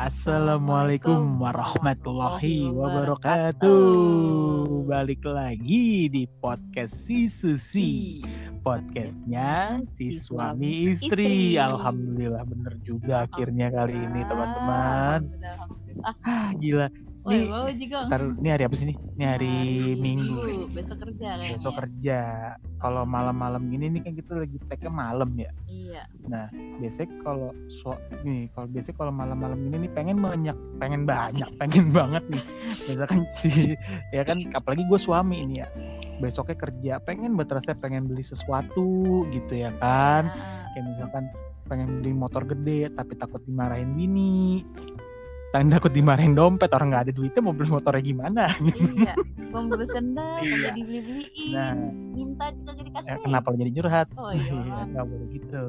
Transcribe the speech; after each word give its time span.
Assalamualaikum 0.00 1.36
warahmatullahi 1.44 2.72
wabarakatuh. 2.72 3.68
Balik 4.88 5.20
lagi 5.28 6.08
di 6.08 6.24
podcast 6.40 7.04
si 7.04 7.28
Susi. 7.28 8.24
Podcastnya 8.64 9.84
si 9.92 10.16
suami 10.16 10.88
istri. 10.96 11.52
Alhamdulillah 11.60 12.48
bener 12.48 12.80
juga 12.80 13.28
akhirnya 13.28 13.68
kali 13.68 14.00
ini 14.00 14.24
teman-teman. 14.24 15.20
Ah 16.24 16.56
gila. 16.56 16.88
Woi, 17.20 17.36
Nih, 17.36 17.52
wow 17.52 17.68
juga. 17.68 17.98
ntar, 18.08 18.22
ini 18.40 18.48
hari 18.48 18.64
apa 18.64 18.74
sih 18.80 18.86
nih? 18.88 18.96
Ini 18.96 19.24
hari 19.28 19.54
Minggu. 20.00 20.72
Besok 20.72 20.98
kerja 21.04 21.28
kayaknya. 21.36 21.56
Besok 21.60 21.72
kerja. 21.76 22.18
Kalau 22.80 23.02
malam-malam 23.04 23.62
gini 23.68 23.92
nih 23.92 24.00
kan 24.00 24.12
kita 24.16 24.32
lagi 24.40 24.56
tag 24.72 24.80
malam 24.88 25.28
ya. 25.36 25.52
Iya. 25.68 26.02
biasanya 26.78 27.10
kalau 27.26 27.50
so 27.68 27.98
nih 28.22 28.46
kalau 28.54 28.70
biasanya 28.70 28.96
kalau 28.96 29.12
malam-malam 29.12 29.58
ini 29.68 29.76
nih 29.86 29.90
pengen 29.90 30.18
banyak 30.22 30.56
pengen 30.78 31.02
banyak 31.02 31.50
pengen 31.58 31.90
banget 31.90 32.22
nih 32.30 32.44
misalkan 32.86 33.26
si 33.34 33.74
ya 34.14 34.22
kan 34.22 34.38
apalagi 34.54 34.86
gue 34.86 35.00
suami 35.00 35.42
ini 35.42 35.66
ya 35.66 35.68
besoknya 36.22 36.56
kerja 36.56 36.92
pengen 37.02 37.34
rasanya 37.34 37.78
pengen 37.82 38.06
beli 38.06 38.22
sesuatu 38.22 39.26
gitu 39.34 39.52
ya 39.58 39.74
kan 39.82 40.30
Nah, 40.30 40.70
kayak 40.70 40.84
misalkan 40.94 41.24
pengen 41.66 41.88
beli 42.02 42.12
motor 42.14 42.42
gede 42.46 42.90
tapi 42.94 43.18
takut 43.18 43.42
dimarahin 43.42 43.90
bini 43.94 44.62
dan 45.50 45.66
takut 45.66 45.90
dimarahin 45.90 46.32
dompet 46.32 46.70
orang 46.70 46.94
nggak 46.94 47.04
ada 47.06 47.12
duitnya 47.12 47.42
mau 47.42 47.50
beli 47.50 47.70
motornya 47.70 47.98
gimana 48.00 48.44
iya. 48.94 49.14
Pembeli 49.50 49.82
sendal, 49.90 50.38
Iya. 50.46 50.46
kagak 50.46 50.72
dibeli-beliin. 50.78 51.50
nah 51.50 51.74
Minta 52.14 52.44
juga 52.54 52.70
jadi 52.78 52.90
kasih. 52.94 53.08
ya, 53.10 53.14
kenapa 53.18 53.46
lo 53.50 53.56
jadi 53.58 53.72
curhat 53.74 54.08
Oh 54.14 54.30
iya. 54.38 54.86
nggak 54.86 55.04
boleh 55.04 55.26
gitu. 55.34 55.62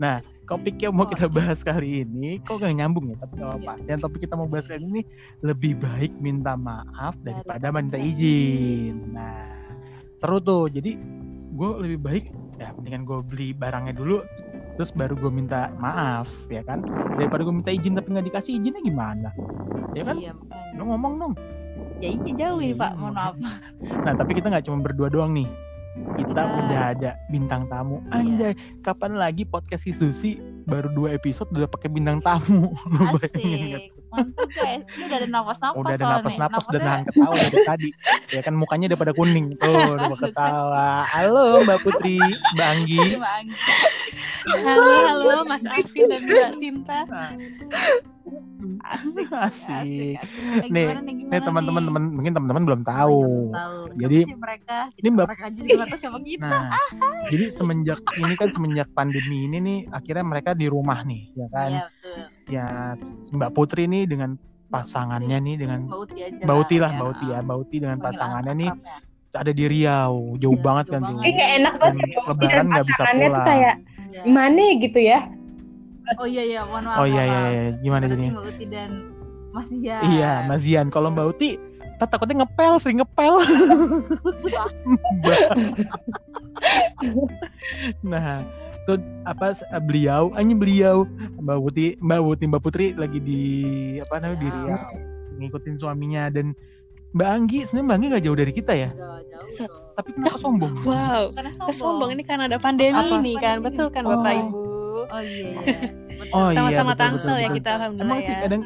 Nah, 0.00 0.14
topik 0.48 0.80
yang 0.80 0.96
mau 0.96 1.04
Oh, 1.04 1.12
kita 1.12 1.28
iya. 1.28 1.36
bahas 1.36 1.60
kali 1.60 2.08
ini, 2.08 2.40
kok 2.40 2.56
gak 2.56 2.72
nyambung 2.72 3.12
ya, 3.12 3.16
tapi 3.20 3.32
gak 3.36 3.48
apa-apa. 3.52 3.72
Yang 3.84 3.98
topik 4.00 4.20
kita 4.24 4.32
mau 4.32 4.48
bahas 4.48 4.64
kali 4.64 4.80
ini 4.80 5.00
lebih 5.44 5.76
baik 5.76 6.16
minta 6.18 6.56
maaf 6.56 7.12
daripada 7.20 7.68
minta 7.68 8.00
izin. 8.00 9.12
Nah, 9.12 9.76
seru 10.16 10.40
tuh. 10.40 10.72
Jadi 10.72 10.96
gue 11.52 11.70
lebih 11.84 12.00
baik 12.00 12.24
ya 12.56 12.72
mendingan 12.74 13.04
gue 13.04 13.18
beli 13.22 13.48
barangnya 13.52 13.92
dulu, 13.92 14.24
terus 14.78 14.94
baru 14.94 15.18
gue 15.18 15.26
minta 15.26 15.74
maaf, 15.82 16.30
ya 16.46 16.62
kan? 16.62 16.86
Daripada 17.18 17.42
gue 17.42 17.50
minta 17.50 17.74
izin 17.74 17.98
tapi 17.98 18.14
nggak 18.14 18.30
dikasih 18.30 18.62
izinnya 18.62 18.78
gimana? 18.78 19.34
Ya 19.90 20.06
kan? 20.06 20.22
Iya. 20.22 20.32
Lo 20.78 20.86
ngomong 20.86 21.12
dong. 21.18 21.34
Ya 21.98 22.14
iya 22.14 22.32
jauh 22.46 22.62
ini, 22.62 22.78
Iya, 22.78 22.78
Pak. 22.78 22.92
Mohon 22.94 23.14
maaf. 23.18 23.34
Nah, 24.06 24.14
tapi 24.14 24.38
kita 24.38 24.46
nggak 24.46 24.70
cuma 24.70 24.78
berdua 24.78 25.10
doang 25.10 25.34
nih. 25.34 25.50
Kita 26.14 26.46
Iya. 26.46 26.54
udah 26.62 26.80
ada 26.94 27.10
bintang 27.26 27.66
tamu. 27.66 27.98
Iya. 28.06 28.22
Anjay, 28.22 28.52
kapan 28.86 29.18
lagi 29.18 29.42
podcast 29.42 29.82
si 29.82 29.90
Susi 29.90 30.38
baru 30.62 30.94
dua 30.94 31.18
episode 31.18 31.50
udah 31.50 31.66
pakai 31.66 31.90
bintang 31.90 32.22
tamu. 32.22 32.70
Asik. 33.18 33.98
Mantap 34.08 34.48
guys. 34.50 34.82
Ini 34.88 35.02
udah 35.04 35.18
ada 35.18 35.28
napas-napas 35.28 35.76
Udah 35.76 35.90
ada 35.90 35.98
soalnya. 35.98 36.16
napas-napas 36.18 36.64
udah 36.64 36.80
nahan 36.80 37.02
ketawa 37.04 37.34
dari 37.36 37.60
tadi. 37.62 37.88
Ya 38.30 38.40
kan 38.40 38.54
mukanya 38.54 38.84
udah 38.88 38.98
pada 38.98 39.12
kuning. 39.12 39.46
Tuh, 39.56 39.68
udah 39.68 40.06
mau 40.06 40.18
ketawa. 40.18 40.88
Halo 41.04 41.46
Mbak 41.62 41.78
Putri, 41.82 42.16
Mbak 42.56 42.68
Anggi. 42.68 43.00
Halo, 44.48 44.88
halo 45.04 45.36
Mas 45.44 45.64
Afin 45.64 46.08
dan 46.08 46.20
Mbak 46.22 46.50
Sinta. 46.54 46.98
Asik. 48.78 49.28
Asik. 49.30 50.16
asik. 50.16 50.68
Nih, 50.68 50.84
gimana 50.88 51.00
nih, 51.00 51.14
gimana 51.14 51.30
Nih 51.30 51.40
teman-teman 51.40 51.82
teman 51.84 52.02
mungkin 52.10 52.32
teman-teman 52.32 52.62
belum 52.64 52.80
Oh, 52.80 52.86
tahu. 52.86 53.18
iya, 53.20 53.52
tahu. 53.54 53.80
Jadi- 53.98 54.24
mereka 54.30 54.76
Ini 54.94 55.08
Mbak 55.10 55.26
mereka 55.26 55.44
aja 55.44 55.58
juga 55.58 55.84
tahu 55.84 55.98
siapa 55.98 56.18
kita. 56.20 56.48
Nah, 56.48 56.80
jadi 57.28 57.44
semenjak 57.48 57.98
ini 58.14 58.34
kan 58.34 58.48
semenjak 58.48 58.88
pandemi 58.92 59.38
ini 59.44 59.56
nih 59.58 59.78
akhirnya 59.90 60.24
mereka 60.24 60.50
di 60.52 60.66
rumah 60.66 61.00
nih, 61.02 61.22
ya 61.34 61.46
kan? 61.50 61.70
Iya 61.70 61.84
betul. 61.90 62.20
Ya 62.48 62.96
Mbak 63.30 63.50
Putri 63.52 63.84
nih 63.84 64.04
dengan 64.04 64.34
pasangannya 64.66 65.38
nih 65.38 65.54
dengan 65.56 65.78
Mbak 65.84 65.98
Uti 65.98 66.14
aja. 66.18 66.42
Mbak 66.42 66.56
Uti 66.58 66.76
lah, 66.76 66.88
ya. 66.88 66.94
Mbak 66.94 67.06
Uti 67.10 67.26
ya, 67.26 67.38
Mbak 67.40 67.56
Uti 67.58 67.76
dengan 67.78 67.98
pasangannya 67.98 68.54
nih 68.54 68.70
akrabnya. 68.70 68.96
ada 69.30 69.52
di 69.52 69.64
Riau, 69.64 70.14
jauh 70.34 70.50
Iya, 70.50 70.58
banget 70.58 70.84
jauh 70.84 70.90
kan 70.90 71.00
tuh. 71.00 71.06
banget. 71.14 71.30
Kayak 71.30 71.50
enak 71.54 71.74
Dan 71.74 71.80
banget 71.80 72.08
ya 72.08 72.20
lebaran 72.26 72.66
nggak 72.66 72.84
bisa 72.84 72.98
pasangannya 72.98 73.22
tuh 73.22 73.34
pulang. 73.34 73.46
kayak 73.46 73.74
Iya. 74.08 74.22
mana 74.26 74.64
gitu 74.78 75.00
ya 75.00 75.20
Oh 76.16 76.24
iya 76.24 76.42
iya, 76.42 76.60
mohon 76.64 76.82
maaf. 76.82 76.98
Oh 76.98 77.06
iya 77.06 77.22
iya, 77.22 77.38
iya. 77.46 77.62
gimana 77.78 78.02
jadinya? 78.06 78.30
Mbak 78.32 78.46
Uti 78.48 78.64
dan 78.66 78.90
Mas 79.48 79.68
Dian. 79.68 80.02
Iya, 80.02 80.32
Mas 80.42 80.60
Zian. 80.62 80.86
Kalau 80.88 81.08
Mbak 81.08 81.26
Uti, 81.30 81.48
tak 81.98 82.08
takutnya 82.08 82.42
ngepel, 82.42 82.72
sering 82.78 82.98
ngepel. 82.98 83.34
nah, 88.02 88.42
tuh 88.88 88.96
apa 89.22 89.52
s- 89.52 89.66
beliau, 89.82 90.32
hanya 90.32 90.54
beliau, 90.54 91.04
Mbak 91.36 91.58
Uti, 91.62 91.86
Mbak 91.98 92.18
Uti, 92.22 92.44
Mbak 92.46 92.60
Putri 92.60 92.86
lagi 92.92 93.20
di 93.20 93.42
apa 94.00 94.18
namanya 94.18 94.38
di 94.38 94.48
Riau, 94.48 94.78
ngikutin 95.36 95.76
suaminya 95.76 96.26
dan 96.28 96.56
Mbak 97.10 97.28
Anggi 97.28 97.58
sebenarnya 97.62 97.84
Mbak 97.84 97.94
Anggi 97.94 98.06
nggak 98.08 98.24
jauh 98.24 98.38
dari 98.38 98.52
kita 98.54 98.72
ya, 98.74 98.88
Jauh, 98.90 99.20
jauh, 99.22 99.48
Set. 99.50 99.68
jauh. 99.68 99.92
tapi 99.92 100.08
kenapa 100.12 100.36
sombong? 100.38 100.72
Wow, 100.80 101.22
Karena 101.30 101.50
kesombong 101.62 102.10
ini 102.10 102.22
karena 102.22 102.44
ada 102.46 102.58
pandemi 102.58 102.96
Apa? 103.02 103.16
ini 103.18 103.32
kan, 103.36 103.56
betul 103.60 103.86
kan 103.88 104.02
Bapak 104.02 104.30
Oh. 104.30 104.40
Ibu? 104.40 104.60
Oh 105.06 105.20
iya 105.20 105.46
iya. 105.58 105.58
Oh, 106.30 106.48
iya, 106.48 106.54
Sama-sama 106.54 106.92
betul, 106.92 107.02
tangsel 107.02 107.28
betul, 107.28 107.34
ya 107.34 107.42
betul. 107.44 107.56
kita 107.56 107.70
alhamdulillah 107.72 108.08
Emang 108.10 108.20
sih 108.20 108.32
ya. 108.32 108.40
kadang 108.40 108.62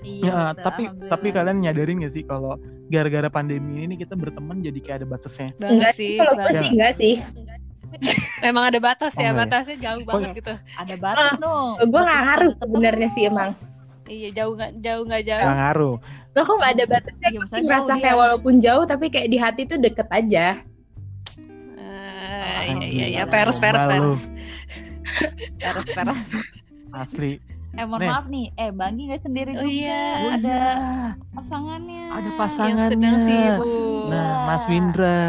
Iya, 0.00 0.20
Ya, 0.22 0.36
betul, 0.50 0.60
tapi 0.60 0.82
alhamdulillah. 0.84 1.10
tapi 1.10 1.26
kalian 1.30 1.56
nyadarin 1.60 1.96
gak 1.98 2.12
sih 2.12 2.22
kalau 2.22 2.52
gara-gara 2.86 3.28
pandemi 3.28 3.74
ini 3.82 3.94
kita 3.94 4.14
berteman 4.14 4.60
jadi 4.60 4.78
kayak 4.78 4.96
ada 4.98 5.06
batasnya. 5.08 5.48
Enggak 5.58 5.92
sih. 5.92 6.04
sih 6.06 6.12
kalau 6.16 6.32
gue 6.34 6.44
banget. 6.44 6.62
sih 6.62 7.14
enggak 7.34 7.58
sih 7.96 8.16
Memang 8.42 8.64
ada 8.66 8.78
batas 8.78 9.12
Oh, 9.12 9.20
ya, 9.20 9.26
ya? 9.26 9.32
batasnya 9.36 9.76
jauh 9.78 10.02
banget 10.02 10.30
gitu. 10.36 10.54
ada 10.74 10.94
batas 10.96 11.32
dong. 11.36 11.70
gue 11.80 12.00
nggak 12.00 12.20
ngaruh 12.22 12.52
sebenarnya 12.56 13.08
sih 13.10 13.24
emang 13.24 13.50
Iya, 14.04 14.28
jauh 14.34 14.52
nggak 14.52 14.72
jauh 14.78 15.02
nggak 15.02 15.22
jauh. 15.24 15.42
Nggak 15.42 15.58
ngaruh. 15.58 15.94
lo 16.30 16.40
kok 16.40 16.54
nggak 16.54 16.72
ada 16.72 16.84
batasnya 16.86 17.28
Iya, 17.30 17.40
merasa 17.62 17.64
jauh 17.86 17.96
kayak 17.96 18.04
dia. 18.10 18.20
walaupun 18.20 18.54
jauh 18.58 18.84
tapi 18.84 19.06
kayak 19.08 19.28
di 19.28 19.38
hati 19.38 19.62
tuh 19.64 19.78
deket 19.78 20.08
aja 20.10 20.46
Ah, 21.76 22.60
iya 22.64 22.86
iya 22.86 23.06
iya, 23.10 23.22
Gila, 23.22 23.32
pers 23.32 23.56
pers 23.58 23.82
gombal 23.82 23.96
lu. 23.98 24.10
pers. 24.10 24.22
Peres 25.60 25.88
peres. 25.90 26.20
Asli. 26.90 27.32
Eh 27.74 27.84
mohon 27.84 28.00
Nih. 28.00 28.08
maaf 28.08 28.26
nih. 28.26 28.46
Eh 28.54 28.70
Banggi 28.70 29.02
nggak 29.08 29.22
sendiri 29.22 29.50
Oh 29.54 29.62
juga. 29.62 29.70
iya. 29.70 30.04
Ada 30.32 30.58
pasangannya. 31.30 32.02
Ada 32.06 32.22
Yang 32.24 32.38
pasangannya. 32.38 32.88
sedang 32.90 33.16
sibuk. 33.20 34.04
Nah, 34.08 34.30
Mas 34.46 34.64
Windra. 34.66 35.20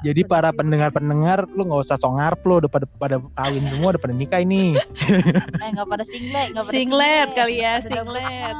Jadi 0.00 0.20
para 0.24 0.48
pendengar-pendengar 0.48 1.44
lu 1.52 1.60
nggak 1.62 1.82
usah 1.84 2.00
songar 2.00 2.32
lo 2.40 2.56
udah 2.56 2.72
pada 2.72 2.88
pada 2.96 3.16
kawin 3.36 3.60
semua 3.68 3.92
udah 3.92 4.00
pada 4.00 4.14
nikah 4.16 4.40
ini. 4.40 4.72
Eh 5.60 5.68
nggak 5.70 5.84
pada 5.86 6.04
singlet, 6.04 6.46
nggak 6.50 6.64
pada 6.64 6.72
Singlet 6.72 7.28
kali 7.36 7.56
ya, 7.60 7.74
singlet. 7.80 8.56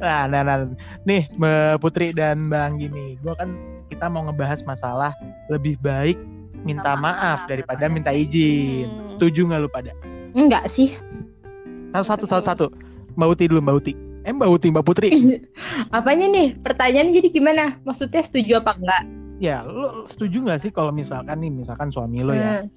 Nah, 0.00 0.24
nah, 0.24 0.40
nah. 0.40 0.56
Nih 1.04 1.28
Mbak 1.36 1.84
Putri 1.84 2.10
dan 2.10 2.48
Bang 2.48 2.80
Gini, 2.80 3.20
gua 3.20 3.36
kan 3.36 3.52
kita 3.86 4.08
mau 4.08 4.24
ngebahas 4.24 4.64
masalah 4.64 5.12
lebih 5.46 5.76
baik 5.78 6.16
minta 6.64 6.96
Minta 6.96 6.96
maaf 6.96 7.44
daripada 7.44 7.84
minta 7.86 8.08
izin. 8.08 8.88
Hmm. 8.88 9.04
Setuju 9.04 9.44
nggak 9.44 9.60
lu 9.60 9.68
pada? 9.68 9.92
enggak 10.34 10.66
sih 10.66 10.90
Satu 11.94 12.04
satu 12.04 12.24
satu 12.26 12.44
satu. 12.44 12.66
Mbak 13.14 13.28
Uti 13.30 13.44
dulu 13.46 13.60
Mbak 13.62 13.76
Uti. 13.78 13.92
Eh 14.24 14.32
Mbak 14.32 14.48
Uti 14.50 14.66
Mbak 14.68 14.84
Putri. 14.84 15.08
apanya 15.96 16.26
nih 16.26 16.58
pertanyaannya 16.58 17.12
jadi 17.14 17.28
gimana 17.30 17.64
maksudnya 17.82 18.18
setuju 18.18 18.58
apa 18.58 18.74
enggak 18.74 19.02
ya, 19.36 19.62
lu 19.62 20.02
setuju 20.04 20.40
nggak 20.40 20.58
sih 20.58 20.70
kalau 20.70 20.90
misalkan 20.90 21.38
nih 21.38 21.50
misalkan 21.52 21.90
suami 21.90 22.20
lo 22.20 22.32
ya 22.32 22.62
Hmm. 22.62 22.70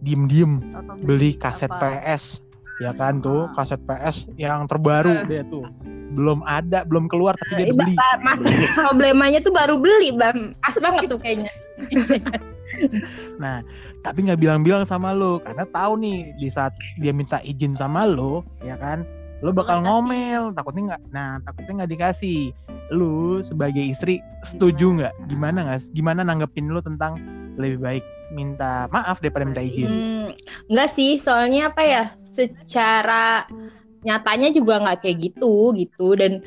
diem-diem 0.00 0.52
Atau 0.72 0.94
beli 1.00 1.34
kaset 1.34 1.68
apa? 1.68 2.02
PS 2.02 2.40
ya 2.78 2.90
kan 2.92 3.18
tuh 3.18 3.46
Ah. 3.46 3.54
kaset 3.56 3.78
PS 3.80 4.16
yang 4.34 4.64
terbaru 4.64 5.12
Hmm. 5.12 5.26
deh 5.26 5.42
tuh 5.44 5.66
belum 6.10 6.42
ada 6.42 6.82
belum 6.82 7.06
keluar 7.06 7.34
tapi 7.36 7.60
dia 7.60 7.66
Eh, 7.66 7.74
beli 7.74 7.94
masa 8.20 8.46
problemanya 8.80 9.38
tuh 9.38 9.50
baru 9.50 9.74
beli 9.76 10.14
bang 10.14 10.54
pas 10.56 10.76
banget 10.76 11.06
tuh 11.06 11.18
kayaknya 11.18 11.50
nah 13.42 13.60
tapi 14.02 14.26
nggak 14.28 14.40
bilang-bilang 14.40 14.84
sama 14.86 15.14
lo 15.14 15.40
karena 15.42 15.64
tahu 15.70 15.98
nih 16.00 16.32
di 16.38 16.48
saat 16.48 16.74
dia 16.98 17.10
minta 17.10 17.42
izin 17.42 17.74
sama 17.74 18.06
lo 18.06 18.44
ya 18.62 18.78
kan 18.78 19.06
lo 19.44 19.52
bakal 19.52 19.84
Nggak 19.84 19.92
ngomel 19.92 20.42
takutnya 20.56 20.82
nggak 20.88 21.02
nah 21.12 21.30
takutnya 21.44 21.72
nggak 21.84 21.92
dikasih. 21.92 22.40
Lu 22.92 23.44
sebagai 23.44 23.84
istri 23.84 24.24
setuju 24.40 24.96
nggak? 24.96 25.14
Gimana 25.28 25.68
nggak 25.68 25.92
gimana 25.92 26.20
nanggepin 26.24 26.72
lo 26.72 26.80
tentang 26.80 27.20
lebih 27.60 27.84
baik 27.84 28.04
minta 28.32 28.88
maaf 28.88 29.20
daripada 29.20 29.44
minta 29.44 29.60
izin? 29.60 29.88
Hmm, 29.88 30.28
enggak 30.72 30.90
sih, 30.96 31.20
soalnya 31.20 31.68
apa 31.68 31.82
ya? 31.84 32.04
Secara 32.24 33.44
nyatanya 34.04 34.48
juga 34.52 34.80
nggak 34.80 35.04
kayak 35.04 35.18
gitu 35.32 35.76
gitu 35.76 36.16
dan 36.16 36.40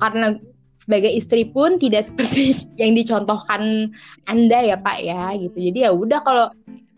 karena 0.00 0.36
sebagai 0.84 1.08
istri 1.08 1.48
pun 1.48 1.80
tidak 1.80 2.04
seperti 2.12 2.52
yang 2.76 2.92
dicontohkan 2.92 3.88
Anda 4.28 4.60
ya 4.60 4.76
Pak 4.76 4.98
ya 5.00 5.32
gitu. 5.40 5.56
Jadi 5.56 5.88
ya 5.88 5.90
udah 5.96 6.20
kalau 6.20 6.46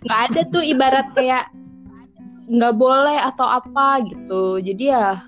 nggak 0.03 0.21
ada 0.31 0.41
tuh 0.51 0.67
ibarat 0.67 1.07
kayak 1.15 1.47
nggak 2.51 2.75
boleh 2.75 3.19
atau 3.23 3.47
apa 3.47 4.03
gitu. 4.03 4.59
Jadi 4.59 4.91
ya 4.91 5.23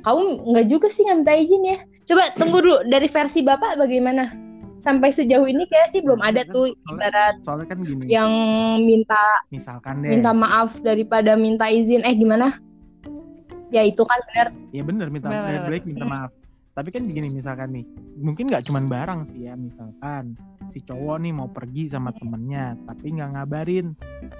kamu 0.00 0.48
nggak 0.48 0.66
juga 0.72 0.88
sih 0.88 1.04
nggak 1.04 1.18
minta 1.20 1.36
izin 1.36 1.62
ya. 1.68 1.78
Coba 2.08 2.24
tunggu 2.34 2.58
dulu 2.64 2.78
dari 2.88 3.06
versi 3.06 3.44
Bapak 3.44 3.76
bagaimana? 3.76 4.32
Sampai 4.80 5.12
sejauh 5.12 5.44
ini 5.44 5.68
kayak 5.68 5.92
sih 5.92 6.00
belum 6.00 6.24
ada 6.24 6.40
tuh 6.48 6.72
ibarat 6.88 7.36
soalnya 7.44 7.68
kan 7.68 7.84
gini 7.84 8.08
yang 8.08 8.32
minta 8.80 9.44
misalkan 9.52 10.00
deh 10.00 10.08
minta 10.08 10.32
maaf 10.32 10.80
daripada 10.80 11.36
minta 11.36 11.68
izin 11.68 12.00
eh 12.00 12.16
gimana 12.16 12.56
ya 13.68 13.84
itu 13.84 14.00
kan 14.08 14.16
benar 14.32 14.46
ya 14.72 14.80
bener 14.80 15.12
minta 15.12 15.28
Bener, 15.28 15.44
bener, 15.44 15.68
baik 15.68 15.84
minta 15.84 16.08
maaf 16.08 16.32
tapi 16.80 16.96
kan 16.96 17.04
begini 17.04 17.28
misalkan 17.36 17.76
nih 17.76 17.84
mungkin 18.16 18.48
nggak 18.48 18.64
cuman 18.64 18.88
barang 18.88 19.20
sih 19.28 19.44
ya 19.44 19.52
misalkan 19.52 20.32
si 20.72 20.80
cowok 20.80 21.20
nih 21.20 21.32
mau 21.36 21.52
pergi 21.52 21.92
sama 21.92 22.08
temennya 22.16 22.72
tapi 22.88 23.20
nggak 23.20 23.36
ngabarin 23.36 23.92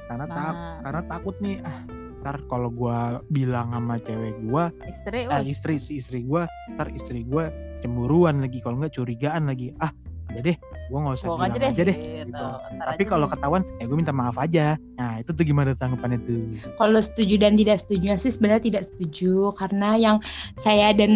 karena 0.09 0.25
tak 0.25 0.53
Nah, 0.57 0.81
karena 0.81 1.03
takut 1.05 1.37
nih 1.45 1.61
ah 1.61 1.85
ntar 2.21 2.37
kalau 2.49 2.73
gua 2.73 3.21
bilang 3.29 3.77
sama 3.77 4.01
cewek 4.01 4.41
gua 4.49 4.73
istri, 4.89 5.29
eh, 5.29 5.45
istri 5.45 5.77
si 5.77 6.01
istri 6.01 6.25
gua 6.25 6.49
ntar 6.77 6.89
istri 6.97 7.29
gua 7.29 7.53
cemburuan 7.85 8.41
lagi 8.41 8.65
kalau 8.65 8.81
nggak 8.81 8.97
curigaan 8.97 9.49
lagi. 9.49 9.73
Ah 9.81 9.93
udah 10.33 10.43
deh 10.45 10.57
gua 10.91 10.99
nggak 11.07 11.17
usah 11.23 11.29
bilang 11.31 11.47
aja 11.47 11.59
deh. 11.63 11.71
aja 11.71 11.83
deh 11.87 11.97
gitu. 11.97 12.27
gitu. 12.27 12.47
Tapi 12.83 13.03
kalau 13.07 13.27
ketahuan 13.31 13.63
ya 13.79 13.85
gue 13.87 13.97
minta 13.97 14.13
maaf 14.13 14.37
aja 14.37 14.75
nah 14.99 15.17
itu 15.17 15.31
tuh 15.33 15.45
gimana 15.47 15.73
tanggapannya 15.73 16.19
tuh 16.27 16.43
kalau 16.77 17.01
setuju 17.01 17.41
dan 17.41 17.57
tidak 17.57 17.81
setuju 17.81 18.19
sih 18.21 18.29
sebenarnya 18.35 18.63
tidak 18.69 18.83
setuju 18.91 19.55
karena 19.57 19.97
yang 19.97 20.17
saya 20.61 20.93
dan 20.93 21.13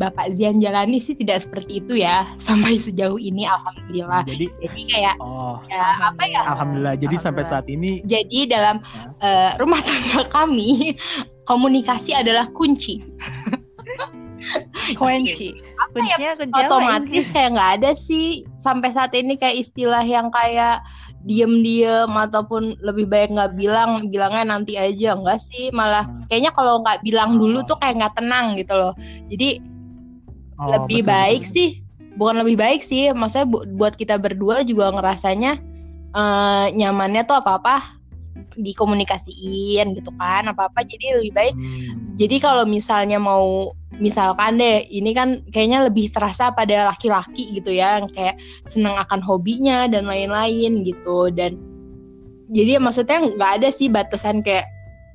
Bapak 0.00 0.32
Zian 0.32 0.62
jalani 0.62 0.96
sih 0.96 1.12
tidak 1.18 1.44
seperti 1.44 1.84
itu 1.84 2.00
ya 2.00 2.24
sampai 2.48 2.78
sejauh 2.80 3.20
ini 3.20 3.44
alhamdulillah 3.44 4.24
jadi 4.24 4.46
jadi 4.62 4.82
kayak 4.88 5.14
oh 5.20 5.60
ya 5.68 5.84
apa 6.08 6.24
ya 6.24 6.40
alhamdulillah 6.46 6.94
jadi 6.96 7.16
sampai 7.18 7.44
Alhamdulillah. 7.44 7.50
saat 7.52 7.66
ini 7.68 7.90
jadi 8.06 8.38
dalam 8.48 8.76
eh, 9.20 9.52
rumah 9.60 9.80
tangga 9.84 10.22
kami 10.30 10.94
komunikasi 11.50 12.16
adalah 12.16 12.48
kunci 12.54 13.04
Kunci. 14.96 15.58
kuncinya 15.92 16.30
kunci 16.36 16.52
apa, 16.54 16.66
otomatis 16.66 17.26
kayak 17.30 17.50
nggak 17.54 17.70
ada 17.80 17.90
sih. 17.94 18.28
Sampai 18.56 18.90
saat 18.90 19.12
ini 19.12 19.34
kayak 19.34 19.56
istilah 19.58 20.02
yang 20.02 20.28
kayak 20.28 20.84
diem-diem 21.22 22.08
ataupun 22.08 22.78
lebih 22.80 23.06
baik 23.06 23.32
nggak 23.32 23.54
bilang 23.54 24.06
bilangnya 24.08 24.54
nanti 24.54 24.74
aja. 24.74 25.14
Enggak 25.14 25.40
sih 25.40 25.68
malah 25.70 26.06
Hmm. 26.06 26.24
kayaknya 26.26 26.52
kalau 26.52 26.80
nggak 26.80 27.02
bilang 27.02 27.36
dulu 27.36 27.60
Oh. 27.60 27.66
tuh 27.66 27.76
kayak 27.78 27.98
nggak 27.98 28.14
tenang 28.16 28.54
gitu 28.54 28.74
loh. 28.74 28.92
Jadi 29.26 29.60
oh, 30.56 30.68
lebih 30.72 31.02
betul, 31.02 31.12
baik 31.12 31.42
sih. 31.42 31.70
Bukan 32.18 32.42
lebih 32.42 32.58
baik 32.58 32.82
sih 32.82 33.14
maksudnya 33.14 33.46
bu- 33.46 33.66
buat 33.78 33.94
kita 33.94 34.18
berdua 34.18 34.66
juga 34.66 34.90
ngerasanya 34.90 35.62
eh, 36.08 36.66
nyamannya 36.74 37.22
tuh 37.22 37.38
apa 37.38 37.62
apa 37.62 37.76
dikomunikasiin 38.58 39.94
gitu 39.94 40.10
kan 40.18 40.42
apa 40.46 40.66
apa 40.66 40.82
jadi 40.82 41.22
lebih 41.22 41.32
baik. 41.34 41.54
Hmm. 41.54 42.18
jadi 42.18 42.36
kalau 42.42 42.66
misalnya 42.66 43.22
mau 43.22 43.70
misalkan 43.98 44.58
deh 44.58 44.86
ini 44.88 45.10
kan 45.12 45.42
kayaknya 45.50 45.90
lebih 45.90 46.10
terasa 46.10 46.54
pada 46.54 46.88
laki-laki 46.90 47.58
gitu 47.58 47.74
ya 47.74 47.98
yang 47.98 48.10
kayak 48.10 48.38
seneng 48.66 48.94
akan 48.94 49.20
hobinya 49.22 49.90
dan 49.90 50.06
lain-lain 50.06 50.86
gitu. 50.86 51.30
Dan 51.34 51.58
jadi 52.50 52.80
maksudnya 52.80 53.22
nggak 53.22 53.62
ada 53.62 53.68
sih 53.68 53.90
batasan 53.90 54.40
kayak 54.40 54.66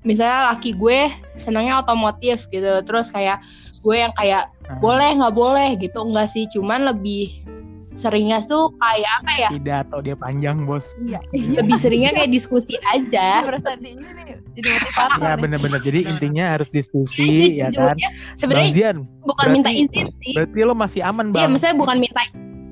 misalnya 0.03 0.51
laki 0.51 0.75
gue 0.75 1.07
senangnya 1.39 1.79
otomotif 1.79 2.45
gitu 2.51 2.83
terus 2.83 3.07
kayak 3.09 3.39
gue 3.81 3.95
yang 3.95 4.11
kayak 4.19 4.51
Ah, 4.69 4.79
boleh 4.79 5.19
nggak 5.19 5.35
boleh 5.35 5.69
gitu 5.75 5.99
enggak 6.07 6.31
sih. 6.31 6.47
Cuman 6.47 6.87
lebih 6.87 7.43
seringnya 7.93 8.41
tuh 8.41 8.73
kayak 8.73 9.11
apa 9.19 9.31
ya? 9.35 9.49
Pidato 9.49 9.97
dia 9.99 10.15
panjang 10.15 10.63
bos. 10.63 10.85
Iya. 10.99 11.19
lebih 11.57 11.75
seringnya 11.75 12.11
kayak 12.13 12.29
diskusi 12.29 12.73
aja. 12.87 13.45
Di 13.75 13.89
ini 13.89 14.01
nih, 14.03 14.25
jadi 14.53 14.67
motivator 14.67 15.09
ya 15.15 15.25
nih. 15.27 15.39
bener-bener. 15.39 15.79
Jadi 15.79 15.99
intinya 16.05 16.45
harus 16.51 16.67
Jadi 16.67 16.77
diskusi 16.79 17.27
ya 17.55 17.67
kan? 17.69 17.93
Bang 17.93 17.99
sebenarnya 18.33 18.71
Zian 18.71 18.97
bukan 19.21 19.35
berarti- 19.39 19.53
minta 19.55 19.71
izin 19.71 20.07
sih. 20.19 20.33
berarti 20.33 20.59
lo 20.61 20.73
masih 20.73 21.01
aman 21.01 21.25
Iya, 21.27 21.33
bang. 21.35 21.49
maksudnya 21.51 21.75
bukan 21.75 21.97
minta 21.97 22.21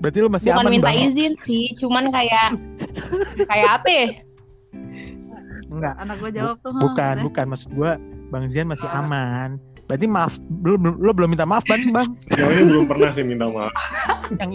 berarti 0.01 0.17
lo 0.17 0.29
masih 0.29 0.47
bukan 0.49 0.59
aman 0.59 0.71
minta 0.71 0.89
bang. 0.89 1.03
izin 1.03 1.31
sih, 1.39 1.63
cuman 1.75 2.03
kayak 2.09 2.47
kayak 3.51 3.69
apa? 3.75 3.89
ya? 3.89 4.05
enggak 5.67 5.93
Anak 5.95 6.15
gue 6.19 6.31
jawab 6.33 6.55
tuh. 6.59 6.71
bukan 6.75 7.15
"Hah, 7.15 7.23
bukan. 7.23 7.45
Maksud 7.47 7.69
gua 7.71 7.91
Bang 8.27 8.47
Zian 8.47 8.65
masih 8.65 8.83
Oh. 8.85 8.97
aman. 8.97 9.55
Berarti 9.85 10.03
maaf 10.05 10.35
belum 10.57 10.97
lo 10.97 11.11
belum 11.11 11.29
minta 11.29 11.43
maaf 11.43 11.63
bang 11.63 11.91
bang. 11.91 12.07
Sejauh 12.17 12.47
ini 12.49 12.63
belum 12.65 12.85
pernah 12.87 13.11
sih 13.11 13.23
minta 13.23 13.43
maaf. 13.45 13.71
yang 14.37 14.51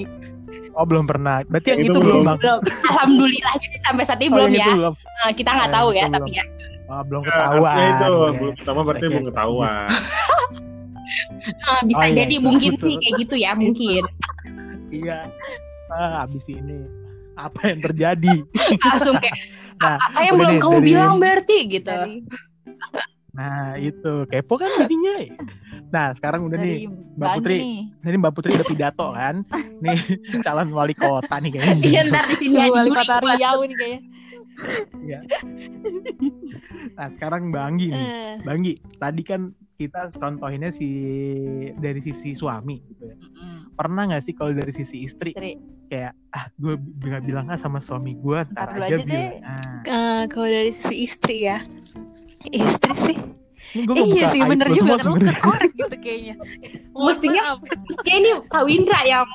oh 0.72 0.84
belum 0.84 1.04
pernah 1.04 1.42
berarti 1.42 1.68
yang 1.70 1.80
Itu 1.80 1.86
itu, 1.86 1.92
belum 1.94 2.04
belum. 2.06 2.24
bang 2.24 2.38
Belum. 2.38 2.60
Alhamdulillah 2.86 3.54
jadi 3.58 3.76
sampai 3.82 4.04
saat 4.04 4.20
ini 4.20 4.28
Oh, 4.28 4.36
belum 4.38 4.50
ya. 4.52 4.66
belum 4.70 4.94
Nah, 4.94 5.30
kita 5.32 5.50
nggak 5.50 5.68
Eh, 5.68 5.74
tahu 5.74 5.88
ya, 5.90 6.04
tapi 6.06 6.30
ya. 6.32 6.44
oh, 6.86 7.02
belum 7.02 7.20
Nah, 7.20 7.28
ketahuan 7.28 7.74
artinya 7.74 7.90
itu 7.90 8.06
Oke. 8.06 8.36
belum 8.36 8.54
pertama 8.54 8.80
berarti 8.82 9.02
Oke. 9.02 9.10
belum 9.10 9.24
ketahuan. 9.26 9.88
Nah, 11.46 11.80
bisa 11.88 11.98
Oh, 11.98 12.06
iya, 12.06 12.16
jadi 12.16 12.34
iya, 12.34 12.42
mungkin 12.42 12.72
betul. 12.72 12.84
sih 12.84 12.94
kayak 12.96 13.14
gitu 13.18 13.34
ya, 13.36 13.50
mungkin. 13.52 14.02
iya 14.88 15.18
ah, 15.88 16.22
abis 16.22 16.46
ini 16.46 16.78
apa 17.34 17.60
yang 17.66 17.80
terjadi 17.80 18.36
Langsung 18.86 19.18
kayak 19.18 19.36
nah 19.76 20.00
apa 20.00 20.18
yang 20.22 20.34
belum 20.34 20.56
kamu 20.56 20.72
dari- 20.74 20.88
bilang 20.88 21.14
berarti 21.18 21.56
gitu. 21.68 21.90
Dari, 21.90 22.24
nah 23.36 23.76
itu 23.76 24.12
kepo 24.26 24.56
kan 24.56 24.70
jadinya 24.78 25.14
nah 25.86 26.10
sekarang 26.10 26.48
udah 26.48 26.56
nih 26.56 26.64
dari 26.66 26.88
Mbak 26.88 27.16
Bang 27.18 27.36
Putri. 27.38 27.56
nih. 27.56 27.78
Jadi 28.00 28.16
Mbak 28.16 28.32
Putri 28.32 28.50
udah 28.52 28.66
pidato 28.66 29.06
kan 29.12 29.34
nih 29.78 29.98
calon 30.44 30.68
wali 30.70 30.92
kota 30.92 31.36
nih 31.36 31.50
kayaknya 31.52 31.84
Iya 31.84 32.00
ntar 32.06 32.24
di 32.24 32.34
sini 32.34 32.56
wali 32.66 32.90
kota. 32.90 33.14
Riau 33.20 33.60
nih 33.62 33.76
kayaknya. 33.76 34.00
nah 36.96 37.08
sekarang 37.10 37.48
Banggi 37.50 37.86
nih 37.88 38.00
Eh, 38.00 38.34
Banggi 38.42 38.72
tadi 38.96 39.22
kan 39.22 39.40
kita 39.76 40.08
contohinnya 40.10 40.72
si 40.72 40.88
dari 41.76 42.00
sisi 42.00 42.32
suami 42.32 42.80
gitu 42.82 43.04
ya 43.04 43.12
Mm-mm. 43.14 43.76
pernah 43.76 44.08
nggak 44.08 44.24
sih 44.24 44.32
kalau 44.32 44.56
dari 44.56 44.72
sisi 44.72 45.04
istri 45.04 45.30
Istri. 45.30 45.52
kayak 45.86 46.16
ah 46.30 46.48
gue 46.54 46.74
bilang 46.80 47.20
bilang 47.22 47.46
ah 47.46 47.60
sama 47.60 47.76
suami 47.78 48.16
gue 48.16 48.38
ntar 48.50 48.72
Ntar 48.72 48.80
aja 48.82 48.86
aja 48.86 48.96
bilang 48.98 49.12
deh. 49.12 49.28
ah 49.42 49.80
eh, 49.84 50.22
kalau 50.26 50.48
dari 50.48 50.72
sisi 50.72 50.96
istri 50.98 51.36
ya. 51.44 51.60
Istri 52.48 52.94
sih. 52.96 53.16
ini 53.76 53.82
gue 53.84 53.96
iya 54.14 54.24
sih 54.30 54.40
bener 54.40 54.70
juga 54.70 54.96
kan 54.96 55.10
lu 55.10 55.18
kekorek 55.18 55.72
gitu 55.74 55.96
kayaknya. 55.98 56.34
Mestinya-. 57.06 57.60
Kayak 58.00 58.18
ini 58.18 58.30
Kak 58.46 58.62
Windra 58.64 59.00
yang 59.04 59.26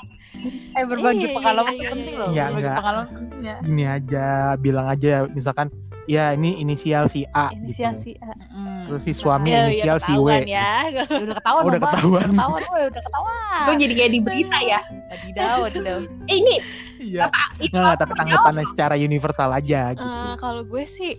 Eh 0.73 0.85
berbagi 0.87 1.21
Iya, 1.21 1.29
iya, 1.29 1.35
pengalaman 1.37 1.69
iya, 1.69 1.81
iya, 1.81 1.89
penting 1.93 2.15
iya. 2.15 2.21
loh. 2.23 2.29
Iya, 2.31 2.43
berbagi 2.47 2.57
enggak. 2.57 2.77
pengalaman 2.81 3.07
penting 3.13 3.39
ya. 3.41 3.55
gini 3.61 3.83
aja 3.85 4.25
bilang 4.57 4.87
aja 4.87 5.13
misalkan 5.29 5.67
ya 6.09 6.33
ini 6.33 6.57
inisial 6.57 7.05
si 7.05 7.21
A 7.29 7.53
Inisial 7.53 7.93
gitu. 7.93 8.01
si 8.01 8.11
A. 8.17 8.33
Mm. 8.49 8.83
terus 8.89 9.01
si 9.05 9.13
suami 9.13 9.53
Ya, 9.53 9.69
inisial 9.69 9.97
ya, 10.01 10.05
si 10.07 10.11
W 10.17 10.27
ya. 10.27 10.41
Ya, 10.89 11.05
udah 11.05 11.35
ketahuan 11.37 11.61
Oh, 11.61 11.69
udah 11.69 11.79
ketahuan. 11.79 12.29
Ketahuan, 12.33 12.61
udah 12.89 13.03
ketahuan. 13.05 13.61
kok 13.61 13.75
jadi 13.77 13.93
kayak 13.93 14.11
di 14.11 14.19
berita 14.19 14.57
ya. 14.65 14.79
Wadidaw, 15.11 15.55
wadidaw. 15.61 15.97
Eh, 16.25 16.35
ini 16.41 16.55
iya 16.97 17.29
nggak 17.61 17.97
tapi 17.97 18.13
tanggapannya 18.15 18.65
secara 18.65 18.95
universal 18.97 19.49
aja 19.53 19.93
gitu 19.93 20.01
Eh, 20.25 20.35
kalau 20.37 20.65
gue 20.65 20.83
sih 20.85 21.13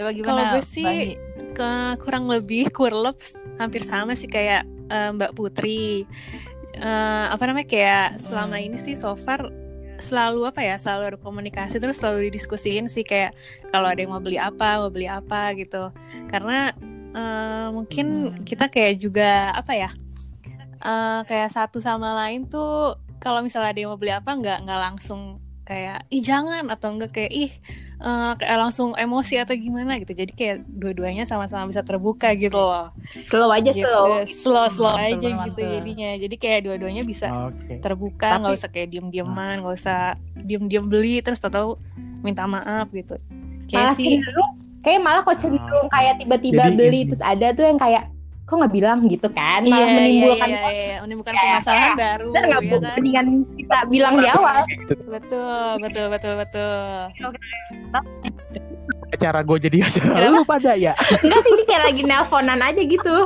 Coba 0.00 0.10
gimana? 0.10 0.26
Kalau 0.26 0.42
gue 0.50 0.62
sih, 0.64 1.20
ke 1.52 1.70
kurang 2.00 2.24
lebih 2.24 2.72
kurlep 2.72 3.20
hampir 3.56 3.84
sama 3.84 4.16
sih 4.16 4.26
kayak 4.26 4.64
eh, 4.88 5.10
Mbak 5.12 5.36
Putri. 5.36 6.08
Eh, 6.72 7.26
apa 7.28 7.42
namanya 7.44 7.66
kayak 7.66 8.16
selama 8.16 8.56
Hmm. 8.56 8.64
ini 8.64 8.78
sih 8.78 8.94
so 8.94 9.12
far 9.12 9.52
selalu 10.00 10.48
apa 10.48 10.64
ya 10.64 10.80
selalu 10.80 11.02
ada 11.12 11.18
komunikasi 11.20 11.76
terus 11.76 12.00
selalu 12.00 12.32
didiskusiin 12.32 12.88
sih 12.88 13.04
kayak 13.04 13.36
kalau 13.68 13.84
ada 13.84 14.00
yang 14.00 14.08
mau 14.08 14.22
beli 14.22 14.40
apa 14.40 14.80
mau 14.80 14.88
beli 14.88 15.04
apa 15.04 15.52
gitu 15.52 15.92
karena 16.24 16.72
eh, 17.12 17.68
mungkin 17.68 18.06
Hmm. 18.32 18.40
kita 18.48 18.72
kayak 18.72 18.96
juga 18.96 19.52
apa 19.52 19.76
ya 19.76 19.90
eh, 20.80 21.20
kayak 21.28 21.52
satu 21.52 21.82
sama 21.82 22.16
lain 22.16 22.48
tuh 22.48 22.96
kalau 23.20 23.44
misalnya 23.44 23.76
ada 23.76 23.80
yang 23.84 23.90
mau 23.92 24.00
beli 24.00 24.14
apa 24.14 24.30
nggak 24.32 24.64
nggak 24.64 24.80
langsung 24.80 25.36
kayak 25.70 26.02
ih 26.10 26.18
jangan 26.20 26.66
atau 26.66 26.90
enggak 26.90 27.14
kayak 27.14 27.30
ih 27.30 27.50
eh, 27.96 28.32
kayak 28.34 28.58
langsung 28.58 28.90
emosi 28.92 29.38
atau 29.38 29.54
gimana 29.54 30.02
gitu 30.02 30.10
jadi 30.12 30.32
kayak 30.34 30.56
dua-duanya 30.66 31.22
sama-sama 31.22 31.70
bisa 31.70 31.86
terbuka 31.86 32.34
gitu 32.34 32.58
loh 32.58 32.90
slow 33.22 33.46
aja 33.48 33.70
gitu. 33.70 33.86
slow. 33.86 34.26
slow 34.26 34.66
slow 34.66 34.94
Mantul, 34.98 35.14
aja 35.14 35.28
mantul. 35.30 35.46
gitu 35.46 35.60
jadinya 35.70 36.10
jadi 36.18 36.34
kayak 36.34 36.60
dua-duanya 36.66 37.02
bisa 37.04 37.26
oke 37.46 37.78
terbuka 37.78 38.26
Tapi- 38.26 38.40
nggak 38.42 38.54
usah 38.58 38.68
kayak 38.68 38.88
diem-dieman 38.90 39.54
nggak 39.62 39.76
usah 39.78 40.00
diem-diem 40.34 40.84
beli 40.84 41.22
terus 41.22 41.38
tahu 41.38 41.78
minta 42.20 42.44
maaf 42.44 42.90
gitu 42.90 43.14
Malah 43.70 43.94
kayak 43.94 43.94
sih 43.94 44.18
cenderung 44.18 44.50
kayak 44.80 45.00
malah 45.00 45.22
kok 45.22 45.38
cenderung 45.38 45.86
kayak 45.88 46.18
tiba-tiba 46.18 46.62
Jadi 46.66 46.74
beli 46.74 46.98
ini- 46.98 47.08
terus 47.08 47.22
ada 47.22 47.46
tuh 47.54 47.62
yang 47.62 47.78
kayak 47.78 48.10
kok 48.50 48.58
nggak 48.58 48.74
bilang 48.74 48.98
gitu 49.06 49.28
kan? 49.30 49.62
Iya, 49.62 49.70
malah 49.70 49.86
iya, 49.86 49.94
menimbulkan 49.94 50.48
iya, 50.50 50.58
iya, 50.58 50.72
iya. 50.74 50.96
menimbulkan 51.06 51.32
Kayak- 51.32 51.46
permasalahan 51.46 51.92
baru 51.94 52.28
Bener 52.34 52.44
nggak 52.50 52.60
ya 52.60 52.70
kan? 52.74 52.94
Mendingan 52.98 53.26
kita 53.54 53.78
bilang 53.86 54.14
di 54.18 54.26
awal. 54.26 54.58
Betul 55.14 55.66
betul 55.78 56.06
betul 56.10 56.32
betul. 56.34 56.82
Cara 59.20 59.40
gue 59.46 59.56
jadi 59.62 59.78
acara 59.86 60.12
Kenapa? 60.18 60.34
lu 60.34 60.42
pada 60.42 60.72
ya? 60.74 60.92
Enggak 61.22 61.40
sih 61.46 61.50
ini 61.54 61.62
kayak 61.70 61.82
lagi 61.86 62.02
nelponan 62.02 62.58
aja 62.58 62.82
gitu. 62.82 63.16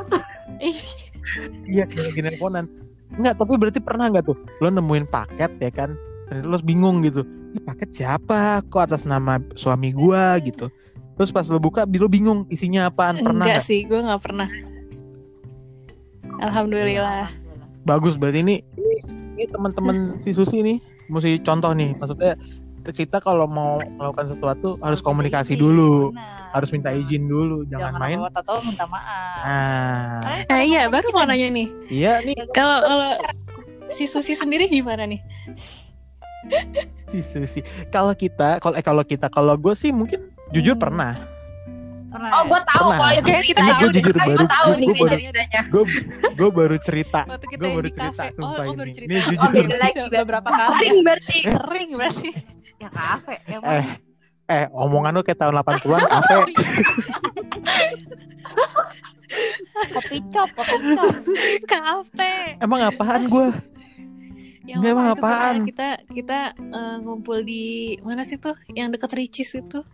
Iya 1.73 1.85
kayak 1.89 2.13
gini 2.13 2.29
teleponan 2.37 2.69
Enggak, 3.15 3.35
tapi 3.39 3.55
berarti 3.57 3.81
pernah 3.81 4.11
nggak 4.11 4.27
tuh? 4.27 4.37
Lo 4.59 4.69
nemuin 4.69 5.07
paket 5.09 5.53
ya 5.63 5.71
kan? 5.71 5.95
Terus 6.29 6.45
lo 6.45 6.57
bingung 6.61 7.01
gitu. 7.07 7.23
Ini 7.55 7.63
paket 7.63 7.89
siapa? 7.95 8.61
Kok 8.67 8.91
atas 8.91 9.07
nama 9.07 9.39
suami 9.55 9.95
gua 9.95 10.37
gitu? 10.43 10.67
Terus 11.15 11.31
pas 11.31 11.47
lo 11.47 11.63
buka 11.63 11.87
lo 11.87 12.11
bingung 12.11 12.43
isinya 12.51 12.91
apaan? 12.91 13.23
Pernah 13.23 13.47
enggak 13.47 13.63
nggak? 13.63 13.69
sih 13.71 13.87
gue 13.87 14.01
nggak 14.03 14.19
pernah 14.19 14.51
alhamdulillah. 16.41 17.31
Bagus 17.85 18.17
berarti 18.17 18.41
ini 18.41 18.57
ini, 18.75 18.97
ini 19.37 19.45
teman-teman 19.47 19.97
si 20.23 20.33
Susi 20.33 20.65
nih 20.65 20.79
mesti 21.07 21.37
contoh 21.43 21.71
nih. 21.71 21.93
Maksudnya 21.95 22.35
kita 22.85 23.17
kalau 23.19 23.49
mau 23.49 23.81
melakukan 23.97 24.29
sesuatu 24.29 24.77
harus 24.85 25.01
komunikasi 25.01 25.57
izin, 25.57 25.61
dulu. 25.61 26.13
benar. 26.13 26.53
harus 26.53 26.69
minta 26.71 26.93
izin 26.93 27.25
dulu 27.27 27.65
jangan, 27.67 27.97
main. 27.97 28.21
apa 28.21 28.41
tahu 28.45 28.61
minta 28.63 28.85
maaf. 28.87 29.41
Nah. 29.43 30.21
Nah 30.47 30.61
iya 30.63 30.87
baru 30.87 31.09
mau 31.11 31.25
nanya 31.25 31.49
nih. 31.51 31.69
iya 31.89 32.21
nih. 32.21 32.37
Kalau 32.53 32.79
kalau 32.85 33.09
si 33.89 34.05
Susi 34.05 34.37
sendiri 34.37 34.69
gimana 34.69 35.09
nih? 35.09 35.21
si 37.09 37.25
Susi. 37.25 37.61
Kalau 37.89 38.13
kita 38.13 38.61
kalau 38.61 38.77
eh 38.77 38.85
kalau 38.85 39.03
kita 39.03 39.33
kalau 39.33 39.57
gue 39.57 39.73
sih 39.73 39.91
mungkin 39.91 40.29
jujur 40.53 40.77
Hmm. 40.77 40.85
pernah 40.85 41.13
pernah 42.15 42.29
Oh, 42.31 42.39
ya? 42.39 42.47
gue 42.47 42.61
tahu 42.65 42.87
Pernah. 42.87 42.95
kalau 42.97 43.13
itu 43.13 43.27
Oke, 43.27 43.43
kita 43.45 43.59
Ini 43.59 43.67
tahu 43.67 43.75
gue 43.75 43.85
deh. 43.85 43.95
jujur 43.99 44.17
baru 44.17 44.45
tahu 44.47 44.69
gue 44.69 44.79
nih 44.79 44.87
baru 44.95 45.09
ceritanya. 45.11 45.61
gue 45.67 45.85
gue 46.31 46.51
baru 46.51 46.77
cerita 46.79 47.21
gue 47.27 47.71
baru 47.73 47.89
cerita 47.91 48.23
sumpah 48.31 48.47
oh, 48.47 48.55
oh, 48.55 48.65
ini 48.65 48.77
baru 48.77 48.91
cerita. 48.93 49.09
ini 49.09 49.15
Oh, 49.15 49.25
jujur 49.27 49.51
beda 49.51 49.77
lagi, 49.77 49.99
lagi 49.99 50.17
beberapa 50.17 50.49
kali. 50.49 50.65
Sering 50.65 50.97
berarti. 51.03 51.39
Sering 51.45 51.89
berarti. 51.95 52.29
ya 52.77 52.89
kafe 52.91 53.35
ya 53.45 53.59
eh 53.65 53.87
eh 54.45 54.65
omongan 54.71 55.11
lu 55.11 55.23
kayak 55.23 55.41
tahun 55.41 55.55
80-an 55.57 56.03
kafe 56.05 56.35
kopi 59.91 60.17
cop 60.29 60.49
kopi 60.53 60.77
cop 60.93 61.15
Kafe. 61.67 62.35
emang 62.59 62.81
apaan 62.85 63.27
gue 63.27 63.49
Ini 64.65 64.81
emang 64.87 65.13
apaan? 65.13 65.61
Kita 65.63 66.01
kita 66.09 66.39
eh, 66.57 66.97
ngumpul 66.99 67.45
di 67.45 67.63
mana 68.01 68.25
sih 68.25 68.37
tuh? 68.37 68.57
Yang 68.71 68.97
deket 68.97 69.11
Ricis 69.13 69.51
itu. 69.55 69.85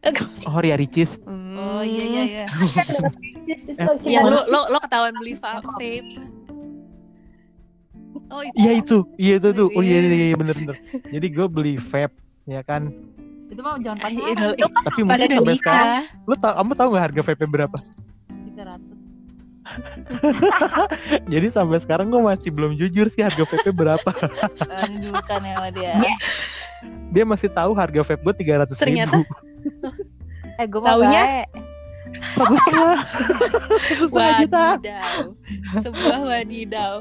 Eh, 0.00 0.14
oh 0.46 0.58
Ria 0.58 0.74
Ricis. 0.74 1.18
Oh 1.26 1.82
iya 1.82 2.04
iya 2.04 2.22
iya. 2.24 2.44
Yang 4.14 4.24
lo 4.28 4.40
lo 4.46 4.60
lo 4.68 4.78
ketahuan 4.78 5.14
beli 5.14 5.34
va- 5.34 5.58
vape. 5.58 6.04
Oh 8.28 8.40
itu. 8.40 8.54
iya 8.54 8.72
itu. 8.74 8.98
Iya 9.16 9.34
itu 9.36 9.48
tuh. 9.52 9.68
Oh 9.70 9.80
iya 9.80 9.98
Iya. 9.98 10.08
iya, 10.08 10.26
iya 10.28 10.36
bener 10.36 10.54
bener. 10.54 10.76
Jadi 11.14 11.26
gue 11.28 11.46
beli 11.46 11.74
vape 11.76 12.14
ya 12.44 12.60
kan? 12.62 12.92
Itu 13.48 13.58
mah 13.58 13.80
jangan 13.80 13.98
Eh, 13.98 14.02
panjang. 14.04 14.52
Eh, 14.52 14.68
tapi 14.84 15.00
Pada 15.00 15.08
mungkin 15.18 15.30
sampai 15.34 15.56
sekarang 15.56 15.86
lu 16.22 16.34
tau 16.36 16.52
kamu 16.54 16.72
tahu 16.74 16.88
nggak 16.90 17.04
harga 17.04 17.20
vape 17.24 17.44
berapa? 17.48 17.76
Tiga 18.28 18.62
ratus. 18.68 18.96
Jadi 21.26 21.46
sampai 21.48 21.78
sekarang 21.78 22.08
gue 22.08 22.20
masih 22.20 22.50
belum 22.50 22.72
jujur 22.72 23.08
sih 23.08 23.20
harga 23.20 23.42
vape 23.42 23.70
berapa. 23.72 24.10
Bukan 25.10 25.40
ya 25.42 25.56
dia. 25.70 25.92
Iya. 25.96 26.14
dia 27.08 27.24
masih 27.24 27.48
tahu 27.48 27.72
harga 27.72 28.04
vape 28.04 28.22
gue 28.22 28.34
tiga 28.36 28.54
ratus 28.62 28.76
Ternyata- 28.76 29.18
ribu 29.18 29.24
eh 30.58 30.66
gue 30.66 30.80
mau 30.82 30.98
Taunya? 30.98 31.46
satu 32.08 32.54
setengah 32.56 32.98
satu 33.84 34.04
setengah 34.08 34.32
juta. 34.42 34.66
Sebuah 35.84 36.20
wadidaw. 36.24 36.92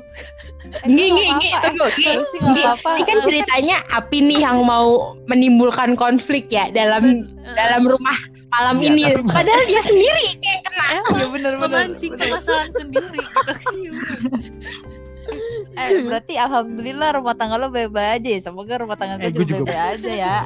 Ngi, 0.83 1.05
ngi, 1.15 1.25
ngi, 1.39 1.49
tunggu, 1.63 1.87
ngi. 1.95 2.11
Ngi, 2.43 2.63
Ini 2.75 3.03
kan 3.07 3.17
ceritanya 3.23 3.77
Api 3.95 4.17
nih 4.19 4.43
yang 4.43 4.67
mau 4.67 5.15
menimbulkan 5.31 5.95
konflik 5.95 6.51
ya 6.51 6.67
dalam 6.75 7.23
dalam 7.55 7.87
rumah 7.87 8.17
malam 8.51 8.83
Iya, 8.83 8.89
ini. 8.91 9.01
Padahal 9.27 9.63
dia 9.67 9.81
sendiri 9.83 10.27
yang 10.43 10.61
kena. 10.63 10.83
Eh, 10.83 10.91
ya 10.91 11.01
bener 11.07 11.27
bener 11.31 11.53
memancing 11.59 12.13
permasalahan 12.15 12.71
sendiri 12.75 13.19
gitu. 13.23 13.53
eh 15.79 15.89
berarti 16.03 16.33
alhamdulillah 16.35 17.09
rumah 17.19 17.35
tangga 17.35 17.55
lo 17.59 17.67
bebe 17.69 17.99
aja 17.99 18.29
ya. 18.29 18.39
Semoga 18.41 18.81
rumah 18.81 18.97
tangga 18.97 19.19
gue 19.19 19.29
eh, 19.29 19.33
juga, 19.33 19.43
juga 19.45 19.63
bebe 19.63 19.75
aja 19.77 20.11
ya. 20.11 20.37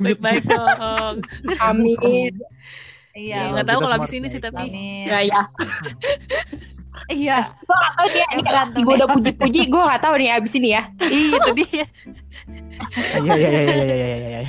Baik-baik 0.00 0.44
dong. 0.52 1.16
Amin. 1.60 2.32
Iya, 3.12 3.36
ya, 3.36 3.52
nggak 3.52 3.66
tahu 3.68 3.78
kalau 3.84 3.96
abis 4.00 4.12
ini 4.16 4.26
sih 4.32 4.40
tapi. 4.40 4.72
Ya 5.04 5.20
ya. 5.20 5.42
Iya. 7.08 7.44
Gue 7.66 7.76
gak 7.76 7.92
tau 7.98 8.08
dia 8.08 8.26
ini 8.36 8.42
kan 8.46 8.68
gue 8.72 8.94
udah 8.94 9.08
puji-puji, 9.16 9.60
gue 9.68 9.80
gak 9.80 10.00
tau 10.04 10.14
nih 10.16 10.32
abis 10.32 10.52
ini 10.60 10.76
ya. 10.76 10.82
Iya 11.02 11.36
itu 11.40 11.50
dia. 11.56 11.86
Iya 13.20 13.34
iya 13.36 13.48
iya 13.48 13.62
iya 13.64 13.84
iya 13.84 13.94
iya 13.96 14.16
iya. 14.28 14.40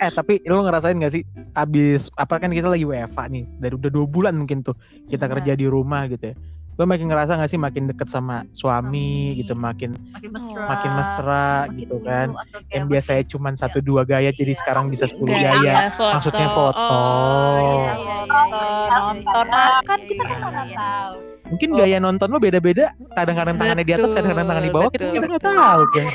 Eh 0.00 0.10
tapi 0.12 0.40
lo 0.48 0.64
ngerasain 0.64 0.96
gak 0.96 1.12
sih 1.12 1.24
abis 1.56 2.08
apa 2.14 2.40
kan 2.40 2.52
kita 2.52 2.72
lagi 2.72 2.86
WFA 2.86 3.24
nih 3.26 3.44
dari 3.58 3.74
udah 3.74 3.90
dua 3.90 4.06
bulan 4.06 4.38
mungkin 4.38 4.62
tuh 4.62 4.76
kita 5.10 5.26
iya. 5.26 5.32
kerja 5.34 5.52
di 5.58 5.66
rumah 5.66 6.06
gitu 6.08 6.32
ya 6.32 6.36
lo 6.80 6.88
makin 6.88 7.12
ngerasa 7.12 7.36
gak 7.36 7.52
sih 7.52 7.60
makin 7.60 7.92
deket 7.92 8.08
sama 8.08 8.40
suami, 8.56 9.36
Suami. 9.36 9.38
gitu 9.44 9.52
makin 9.52 9.92
makin 10.16 10.30
mesra 10.32 10.64
makin 10.64 10.90
mesra 10.96 11.44
makin 11.68 11.76
gitu 11.76 11.94
dulu 12.00 12.08
kan 12.08 12.28
yang 12.72 12.88
biasanya 12.88 13.22
cuma 13.28 13.52
satu 13.52 13.84
dua 13.84 14.08
gaya 14.08 14.32
jadi 14.32 14.56
Iya. 14.56 14.60
sekarang 14.64 14.88
bisa 14.88 15.04
10 15.04 15.28
Gaya, 15.28 15.52
gaya 15.60 15.92
foto. 15.92 16.08
Maksudnya 16.16 16.48
foto. 16.48 16.80
Oh, 16.80 17.60
iya, 17.60 17.92
iya, 18.00 18.16
iya, 18.16 18.16
foto 18.24 18.64
iya, 18.64 18.96
nonton 18.96 19.44
iya, 19.44 19.60
iya, 19.60 19.80
kan 19.84 19.98
iya, 20.00 20.08
kita 20.08 20.22
iya, 20.24 20.32
kan 20.32 20.40
mana 20.40 20.62
iya. 20.64 20.76
tahu 20.80 21.39
mungkin 21.50 21.68
gaya 21.74 21.98
nonton 21.98 22.30
lo 22.30 22.38
beda-beda 22.38 22.94
kadang-kadang 23.18 23.58
tangannya 23.58 23.84
di 23.84 23.92
atas 23.98 24.10
kadang-kadang 24.14 24.46
tangan 24.46 24.64
di 24.64 24.72
bawah 24.72 24.90
kita 24.90 25.04
betul, 25.04 25.14
kita 25.18 25.26
nggak 25.26 25.44
tahu 25.44 25.82
kan? 25.90 26.06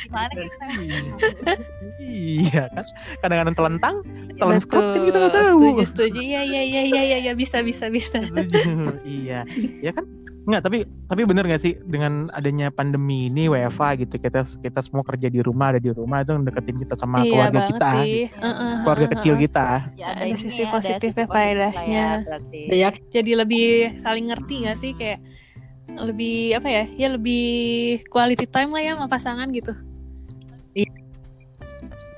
gimana 0.00 0.32
kita 0.34 0.64
iya 2.00 2.64
kan? 2.72 2.84
Kadang-kadang 3.22 3.54
telentang 3.54 3.94
telan 4.40 4.58
skop 4.58 4.82
kan 4.82 5.02
kita 5.04 5.16
nggak 5.20 5.36
tahu. 5.36 5.60
Setuju, 5.60 5.84
setuju. 5.92 6.18
Iya, 6.20 6.40
iya, 6.42 6.62
iya, 6.64 6.82
iya, 6.82 7.02
iya, 7.04 7.18
iya, 7.28 7.32
bisa, 7.36 7.60
bisa, 7.60 7.92
bisa. 7.92 8.24
Iya. 9.04 9.44
Ya 9.84 9.90
kan 9.92 10.04
nggak 10.40 10.62
tapi 10.64 10.78
tapi 11.04 11.20
bener 11.28 11.44
nggak 11.44 11.60
sih 11.60 11.76
dengan 11.84 12.32
adanya 12.32 12.72
pandemi 12.72 13.28
ini 13.28 13.44
WFA 13.46 14.00
gitu 14.00 14.16
kita 14.16 14.40
kita 14.40 14.80
semua 14.80 15.04
kerja 15.04 15.28
di 15.28 15.40
rumah 15.44 15.76
ada 15.76 15.80
di 15.82 15.92
rumah 15.92 16.24
itu 16.24 16.32
deketin 16.32 16.80
kita 16.80 16.94
sama 16.96 17.20
iya 17.20 17.28
keluarga 17.28 17.60
banget 17.60 17.70
kita 17.76 17.90
sih. 17.92 18.00
gitu. 18.24 18.36
Heeh, 18.40 18.74
keluarga 18.80 19.04
heeh, 19.04 19.14
kecil 19.20 19.34
kita 19.36 19.66
ya 20.00 20.06
Ada 20.16 20.24
ini, 20.24 20.38
sisi 20.40 20.62
ada 20.64 20.72
positif 20.72 21.10
sisi 21.12 21.20
ya, 21.20 21.26
positif 21.28 21.30
faedahnya. 21.30 21.92
ya, 21.92 22.08
berarti 22.24 22.60
Banyak. 22.72 22.94
Jadi 23.12 23.30
lebih 23.36 23.66
saling 24.00 24.26
ngerti 24.32 24.54
gak 24.64 24.78
sih 24.80 24.92
kayak 24.96 25.20
lebih 25.90 26.36
apa 26.56 26.68
ya? 26.72 26.84
Ya 26.96 27.08
lebih 27.12 27.44
quality 28.08 28.46
time 28.48 28.70
lah 28.72 28.80
ya 28.80 28.92
sama 28.96 29.06
pasangan 29.12 29.48
gitu. 29.52 29.74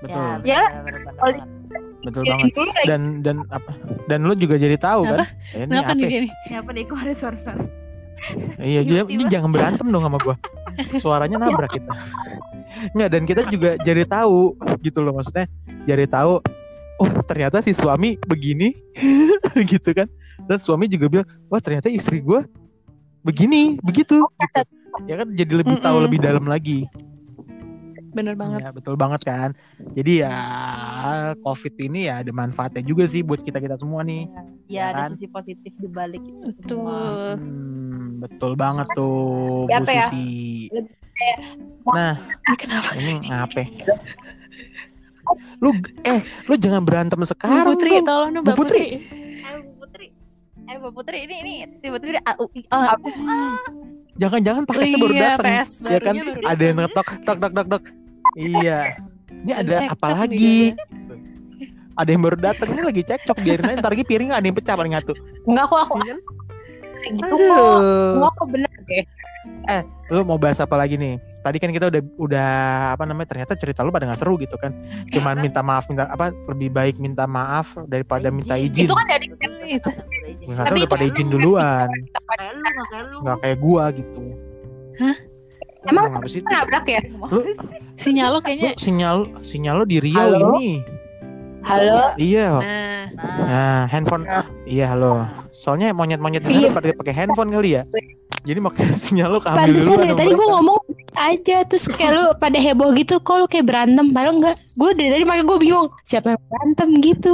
betul 0.03 0.35
Ya, 0.43 0.59
bener, 0.83 0.99
bener, 0.99 1.15
kalau 1.19 1.33
bener. 1.39 1.47
betul 2.03 2.23
banget 2.27 2.49
dulu 2.59 2.71
lagi. 2.75 2.87
dan 2.91 3.03
dan 3.23 3.37
apa 3.55 3.71
dan 4.11 4.19
lu 4.27 4.35
juga 4.35 4.59
jadi 4.59 4.75
tahu 4.75 5.07
Apa? 5.07 5.23
kan 5.23 5.27
eh, 5.55 5.63
ini 5.63 5.71
Kenapa 5.71 5.87
apa 5.87 5.95
nih 5.95 6.03
ya? 6.03 6.11
dia 6.11 6.21
nih? 6.27 6.33
Kok 6.91 6.99
ada 6.99 7.15
suara-suara 7.15 7.82
iya 8.63 8.81
dia, 8.87 9.03
ini 9.07 9.27
jangan 9.27 9.51
berantem 9.51 9.87
dong 9.91 10.05
sama 10.05 10.19
gua. 10.23 10.37
Suaranya 11.03 11.37
nabrak 11.39 11.75
kita. 11.77 11.93
Nggak 12.97 13.09
dan 13.13 13.23
kita 13.29 13.41
juga 13.51 13.71
jadi 13.83 14.03
tahu 14.09 14.57
gitu 14.81 14.99
loh 15.05 15.19
maksudnya 15.19 15.47
jadi 15.85 16.09
tahu 16.09 16.41
oh 17.03 17.09
ternyata 17.27 17.61
si 17.61 17.75
suami 17.75 18.17
begini. 18.27 18.75
Gitu 19.53 19.93
kan. 19.93 20.09
Dan 20.49 20.57
suami 20.57 20.89
juga 20.89 21.07
bilang 21.13 21.29
wah 21.53 21.61
ternyata 21.61 21.93
istri 21.93 22.25
gua 22.25 22.47
begini 23.23 23.79
begitu 23.87 24.27
gitu. 24.27 24.63
ya 25.07 25.15
kan 25.23 25.29
jadi 25.31 25.53
lebih 25.63 25.79
tahu 25.79 25.97
Mm-mm. 25.99 26.07
lebih 26.11 26.19
dalam 26.19 26.45
lagi 26.45 26.91
Bener 28.13 28.37
banget. 28.37 28.61
ya 28.61 28.71
betul 28.71 28.95
banget 28.95 29.21
kan 29.25 29.51
jadi 29.97 30.29
ya 30.29 30.37
covid 31.41 31.73
ini 31.81 32.13
ya 32.13 32.21
ada 32.21 32.29
manfaatnya 32.29 32.85
juga 32.85 33.09
sih 33.09 33.25
buat 33.25 33.41
kita 33.41 33.57
kita 33.57 33.81
semua 33.81 34.05
nih 34.05 34.29
ya 34.69 34.93
ada 34.93 35.09
kan? 35.09 35.17
sisi 35.17 35.27
positif 35.27 35.73
di 35.75 35.89
balik 35.89 36.21
itu 36.21 36.45
Betul. 36.61 36.69
semua 36.69 36.97
Hmm, 37.41 38.21
betul 38.21 38.53
banget 38.55 38.87
tuh 38.93 39.65
Ya, 39.67 39.81
Bu 39.81 39.85
apa 39.85 39.93
ya? 39.93 40.07
Nah, 41.83 42.15
Ini 42.47 42.57
kenapa 42.57 42.89
ini 42.95 43.03
sih? 43.03 43.17
ngapain? 43.27 43.69
Lu 45.63 45.71
eh 46.03 46.21
lu 46.47 46.55
jangan 46.59 46.83
berantem 46.83 47.19
Bu 47.19 47.27
sekarang. 47.27 47.65
Putri, 47.65 47.93
dong. 47.97 48.07
tolong 48.07 48.31
dong 48.35 48.43
Bu 48.43 48.49
Mbak 48.53 48.59
Putri. 48.59 48.81
Putri. 48.83 48.87
eh 49.41 49.59
Bu 49.63 49.73
Putri 49.79 50.07
eh 50.63 50.77
Bu 50.79 50.89
Putri 50.93 51.19
ini 51.25 51.35
ini 51.41 51.53
tiba-tiba 51.79 52.21
ah, 52.23 52.35
uh, 52.37 52.49
ih, 52.53 52.65
ah, 52.71 52.97
Jangan-jangan 54.13 54.63
Oh 54.63 54.69
paketnya 54.69 54.99
baru 55.01 55.15
iya, 55.17 55.25
datang. 55.35 55.55
Ya 55.89 55.99
kan? 55.99 56.15
baru 56.21 56.41
Ada 56.45 56.63
yang 56.63 56.77
ngetok 56.85 57.07
tok 57.25 57.37
tok 57.41 57.53
tok 57.57 57.67
tok. 57.71 57.83
Iya. 58.37 58.97
Ini 59.43 59.53
Ada 59.65 59.77
apa 59.93 60.09
lagi? 60.25 60.77
Ada 61.93 62.09
yang 62.09 62.23
baru 62.25 62.37
datang 62.41 62.73
ini 62.73 62.83
lagi 62.89 63.03
cekcok 63.05 63.39
biarin 63.45 63.69
aja 63.69 63.77
ntar 63.85 63.93
lagi 63.93 64.05
piring 64.09 64.33
ada 64.33 64.45
yang 64.45 64.57
pecah 64.57 64.75
paling 64.77 64.97
satu. 64.97 65.13
Enggak 65.45 65.65
kok 65.69 65.81
aku 65.85 65.97
Iya 66.01 66.15
kan? 66.17 66.19
kayak 67.03 67.13
gitu 67.19 67.35
kok. 67.35 67.51
Aduh. 67.51 68.13
Gua 68.17 68.29
kok 68.33 68.47
bener 68.49 68.71
deh. 68.87 69.05
Lu 70.09 70.23
mau 70.25 70.39
bahas 70.39 70.63
apa 70.63 70.79
lagi 70.79 70.95
nih? 70.97 71.19
Tadi 71.43 71.59
kan 71.59 71.75
kita 71.75 71.91
udah 71.91 72.03
udah 72.23 72.51
apa 72.95 73.03
namanya 73.03 73.35
ternyata 73.35 73.59
cerita 73.59 73.83
lu 73.83 73.91
pada 73.91 74.07
nggak 74.07 74.21
seru 74.23 74.39
gitu 74.39 74.55
kan. 74.57 74.71
Cuman 75.11 75.43
minta 75.43 75.61
maaf 75.61 75.91
minta 75.91 76.07
apa 76.07 76.31
lebih 76.55 76.71
baik 76.71 76.97
minta 77.03 77.27
maaf 77.27 77.75
daripada 77.91 78.31
minta 78.31 78.55
izin. 78.55 78.87
Itu 78.87 78.95
kan 78.95 79.05
dari 79.11 79.27
Itu. 79.67 79.91
Tapi 80.49 80.79
udah 80.79 80.87
itu 80.87 80.89
pada 80.89 81.05
lu 81.05 81.11
izin 81.11 81.29
duluan. 81.29 81.89
nggak 81.91 82.25
kayak 82.31 82.53
lu 83.11 83.19
nggak 83.27 83.39
kayak 83.43 83.59
gua 83.59 83.85
gitu. 83.93 84.23
Emang 85.83 86.07
apa 86.07 86.27
sih? 86.31 86.41
nabrak 86.43 86.87
ya? 86.87 87.01
Sinyal 87.99 88.29
lo 88.31 88.39
Lu 88.39 88.45
kayaknya. 88.45 88.73
sinyal 88.79 89.17
sinyal 89.43 89.75
lo 89.83 89.85
di 89.85 89.99
Riau 89.99 90.31
Halo? 90.31 90.49
ini. 90.57 90.79
Halo. 91.63 92.15
Iya. 92.19 92.49
Nah, 92.59 92.63
nah 92.63 93.47
Nah, 93.47 93.81
handphone. 93.87 94.23
Nah. 94.27 94.47
Iya, 94.63 94.91
halo. 94.91 95.27
Soalnya 95.51 95.95
monyet-monyet 95.95 96.43
Iya. 96.43 96.71
ini 96.71 96.75
pada 96.75 96.91
pakai 96.91 97.15
handphone 97.15 97.51
kali 97.51 97.79
ya. 97.79 97.83
Jadi 98.43 98.59
makanya 98.59 98.95
sinyal 99.05 99.29
lo 99.29 99.39
keambil 99.39 99.71
Pantesan 99.71 99.87
duluan 99.87 99.99
dari 100.01 100.11
sama 100.11 100.19
tadi 100.19 100.33
gue 100.35 100.49
ngomong 100.51 100.79
aja 101.13 101.57
terus 101.63 101.85
kayak 101.87 102.13
lu 102.17 102.25
pada 102.41 102.59
heboh 102.59 102.91
gitu 102.97 103.15
kok 103.21 103.37
lu 103.37 103.47
kayak 103.47 103.69
berantem 103.69 104.11
padahal 104.11 104.41
enggak 104.41 104.57
gue 104.75 104.91
dari 104.97 105.11
tadi 105.13 105.23
makanya 105.23 105.47
gue 105.47 105.59
bingung 105.61 105.87
siapa 106.03 106.35
yang 106.35 106.43
berantem 106.49 106.89
gitu 106.99 107.33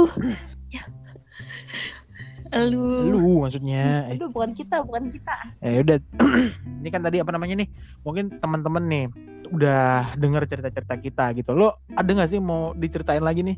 lu. 2.51 3.13
Lu 3.13 3.45
maksudnya. 3.45 3.83
Eh, 4.09 4.17
itu 4.17 4.25
bukan 4.29 4.51
kita 4.53 4.81
bukan 4.81 5.13
kita 5.13 5.35
Eh 5.61 5.81
udah. 5.81 5.97
ini 6.81 6.89
kan 6.89 7.01
tadi 7.01 7.21
apa 7.21 7.29
namanya 7.29 7.61
nih? 7.61 7.67
Mungkin 8.01 8.39
teman-teman 8.39 8.83
nih 8.85 9.05
udah 9.49 10.13
denger 10.15 10.45
cerita-cerita 10.45 10.95
kita 10.97 11.25
gitu. 11.33 11.51
Lo 11.53 11.77
ada 11.93 12.09
nggak 12.09 12.29
sih 12.29 12.39
mau 12.39 12.73
diceritain 12.73 13.21
lagi 13.21 13.41
nih? 13.43 13.57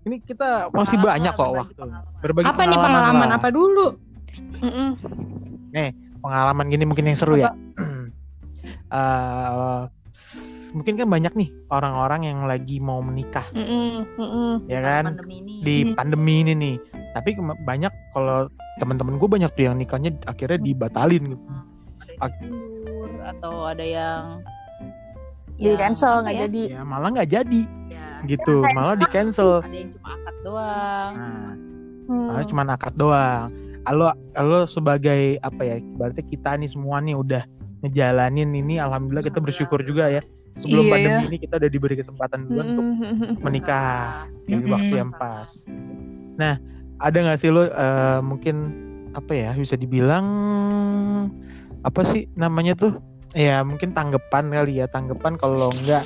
Ini 0.00 0.16
kita 0.24 0.72
masih 0.72 0.96
Pengalaman, 0.96 1.06
banyak 1.06 1.32
kok 1.34 1.52
waktu. 1.52 1.82
pengalaman. 1.84 2.20
Berbagi 2.20 2.46
Apa 2.48 2.62
nih 2.62 2.78
pengalaman 2.78 3.28
lah. 3.28 3.36
apa 3.36 3.48
dulu? 3.52 3.86
Mm-mm. 4.60 4.88
Pengalaman 6.20 6.66
gini 6.68 6.84
mungkin 6.84 7.08
yang 7.08 7.16
seru 7.16 7.36
ya. 7.36 7.52
Eh, 8.90 9.80
s- 10.10 10.74
mungkin 10.74 10.98
kan 10.98 11.06
banyak 11.06 11.32
nih 11.32 11.48
orang-orang 11.70 12.26
yang 12.26 12.38
lagi 12.44 12.82
mau 12.82 12.98
menikah, 13.00 13.46
Mm-mm. 13.54 14.02
Mm-mm. 14.18 14.66
ya 14.66 14.82
kan? 14.82 15.14
Pandemi 15.14 15.34
ini. 15.40 15.54
Di 15.62 15.76
pandemi 15.94 16.34
ini 16.42 16.52
nih. 16.52 16.74
Tapi 17.10 17.34
banyak 17.60 17.92
kalau 18.10 18.46
teman-teman 18.76 19.14
gue 19.16 19.28
banyak 19.28 19.50
tuh 19.50 19.64
yang 19.64 19.76
nikahnya 19.76 20.10
akhirnya 20.24 20.58
dibatalin 20.58 21.22
gitu. 21.28 21.44
ada 22.18 22.36
yang 22.36 22.52
mundur 22.52 23.10
atau 23.24 23.54
ada 23.64 23.80
yang 23.82 24.22
Jadi 25.54 25.66
yang 25.66 25.80
cancel 25.82 26.14
nggak 26.20 26.34
ya? 26.34 26.40
jadi. 26.44 26.62
Ya 26.70 26.82
malah 26.82 27.08
nggak 27.10 27.30
jadi 27.30 27.62
Ya, 27.86 28.06
gitu, 28.26 28.54
malah 28.70 28.94
di 28.94 29.06
cancel. 29.06 29.60
ada 29.60 29.68
yang 29.70 29.90
cuma 29.92 30.08
akad 30.12 30.36
doang. 30.40 31.12
Nah, 31.12 31.52
Hmm. 32.06 32.26
malah 32.26 32.44
cuma 32.44 32.62
akad 32.66 32.94
doang. 32.94 33.48
Lo 33.88 34.08
lo 34.36 34.60
sebagai 34.66 35.20
apa 35.38 35.62
ya? 35.62 35.76
Berarti 35.96 36.20
kita 36.22 36.54
nih 36.54 36.68
semua 36.68 36.98
nih 36.98 37.14
udah 37.14 37.42
ngejalanin 37.80 38.52
ini 38.54 38.76
alhamdulillah 38.76 39.24
kita 39.24 39.38
bersyukur 39.38 39.80
juga 39.80 40.08
ya. 40.10 40.22
Sebelum 40.52 40.84
Iya, 40.84 40.92
pandemi 40.92 41.14
ya. 41.16 41.26
ini 41.26 41.38
kita 41.38 41.54
udah 41.56 41.70
diberi 41.70 41.94
kesempatan 41.94 42.38
juga 42.44 42.62
untuk 42.66 42.84
Mm-mm. 42.84 43.32
menikah 43.40 43.90
di 44.42 44.60
waktu 44.66 44.94
yang 44.96 45.12
pas. 45.12 45.50
Nah, 46.36 46.58
ada 47.00 47.16
nggak 47.16 47.38
sih 47.40 47.48
lo 47.48 47.64
eh, 47.66 48.20
mungkin 48.20 48.56
apa 49.10 49.32
ya 49.34 49.50
bisa 49.56 49.74
dibilang 49.74 50.26
apa 51.82 52.00
sih 52.04 52.28
namanya 52.36 52.76
tuh? 52.76 53.00
Ya 53.32 53.62
mungkin 53.62 53.94
tanggapan 53.94 54.50
kali 54.50 54.82
ya 54.82 54.86
tanggapan 54.90 55.38
kalau 55.38 55.70
nggak 55.82 56.04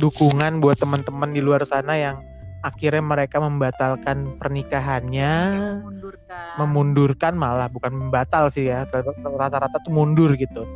dukungan 0.00 0.60
buat 0.64 0.80
teman-teman 0.80 1.30
di 1.32 1.40
luar 1.44 1.62
sana 1.64 1.94
yang 1.96 2.16
akhirnya 2.66 3.04
mereka 3.04 3.38
membatalkan 3.38 4.34
pernikahannya, 4.40 5.32
Mengundurkan. 5.78 6.54
memundurkan 6.58 7.32
malah 7.38 7.70
bukan 7.70 7.94
membatal 7.94 8.50
sih 8.50 8.66
ya 8.66 8.82
rata-rata 9.22 9.78
tuh 9.78 9.92
mundur 9.94 10.34
gitu. 10.34 10.66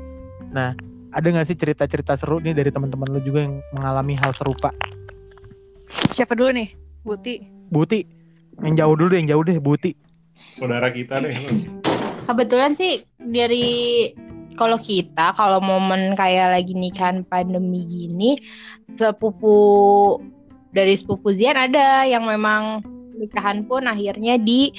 Nah, 0.55 0.77
ada 1.11 1.27
nggak 1.27 1.47
sih 1.49 1.59
cerita-cerita 1.59 2.15
seru 2.15 2.39
nih 2.39 2.55
dari 2.55 2.71
teman-teman 2.71 3.11
lo 3.11 3.21
juga 3.25 3.43
yang 3.49 3.59
mengalami 3.75 4.15
hal 4.15 4.31
serupa? 4.37 4.71
Siapa 6.13 6.37
dulu 6.37 6.53
nih? 6.55 6.69
Buti. 7.03 7.35
Buti, 7.73 8.05
yang 8.61 8.75
jauh 8.77 8.95
dulu 8.95 9.09
deh, 9.17 9.19
yang 9.25 9.31
jauh 9.33 9.45
deh, 9.49 9.57
Buti. 9.57 9.97
Saudara 10.53 10.93
kita 10.93 11.25
deh. 11.25 11.33
Kebetulan 12.29 12.77
sih 12.77 13.03
dari 13.19 14.09
kalau 14.55 14.77
kita 14.77 15.33
kalau 15.33 15.59
momen 15.59 16.13
kayak 16.13 16.61
lagi 16.61 16.77
nikahan 16.77 17.25
pandemi 17.25 17.89
gini 17.89 18.37
sepupu 18.93 20.21
dari 20.73 20.93
sepupu 20.97 21.33
Zian 21.33 21.57
ada 21.57 22.05
yang 22.05 22.29
memang 22.29 22.85
nikahan 23.17 23.65
pun 23.65 23.85
akhirnya 23.89 24.41
di 24.41 24.73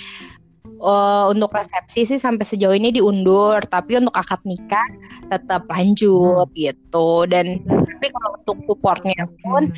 eh, 0.81 1.25
untuk 1.29 1.53
resepsi 1.53 2.05
sih 2.05 2.19
sampai 2.21 2.45
sejauh 2.45 2.73
ini 2.73 2.93
diundur. 2.93 3.61
Tapi 3.65 4.01
untuk 4.01 4.13
akad 4.17 4.41
nikah 4.45 4.87
tetap 5.29 5.69
lanjut 5.69 6.49
gitu. 6.57 7.25
Dan 7.29 7.61
tapi 7.67 8.05
kalau 8.09 8.29
untuk 8.41 8.57
supportnya 8.67 9.25
pun 9.45 9.71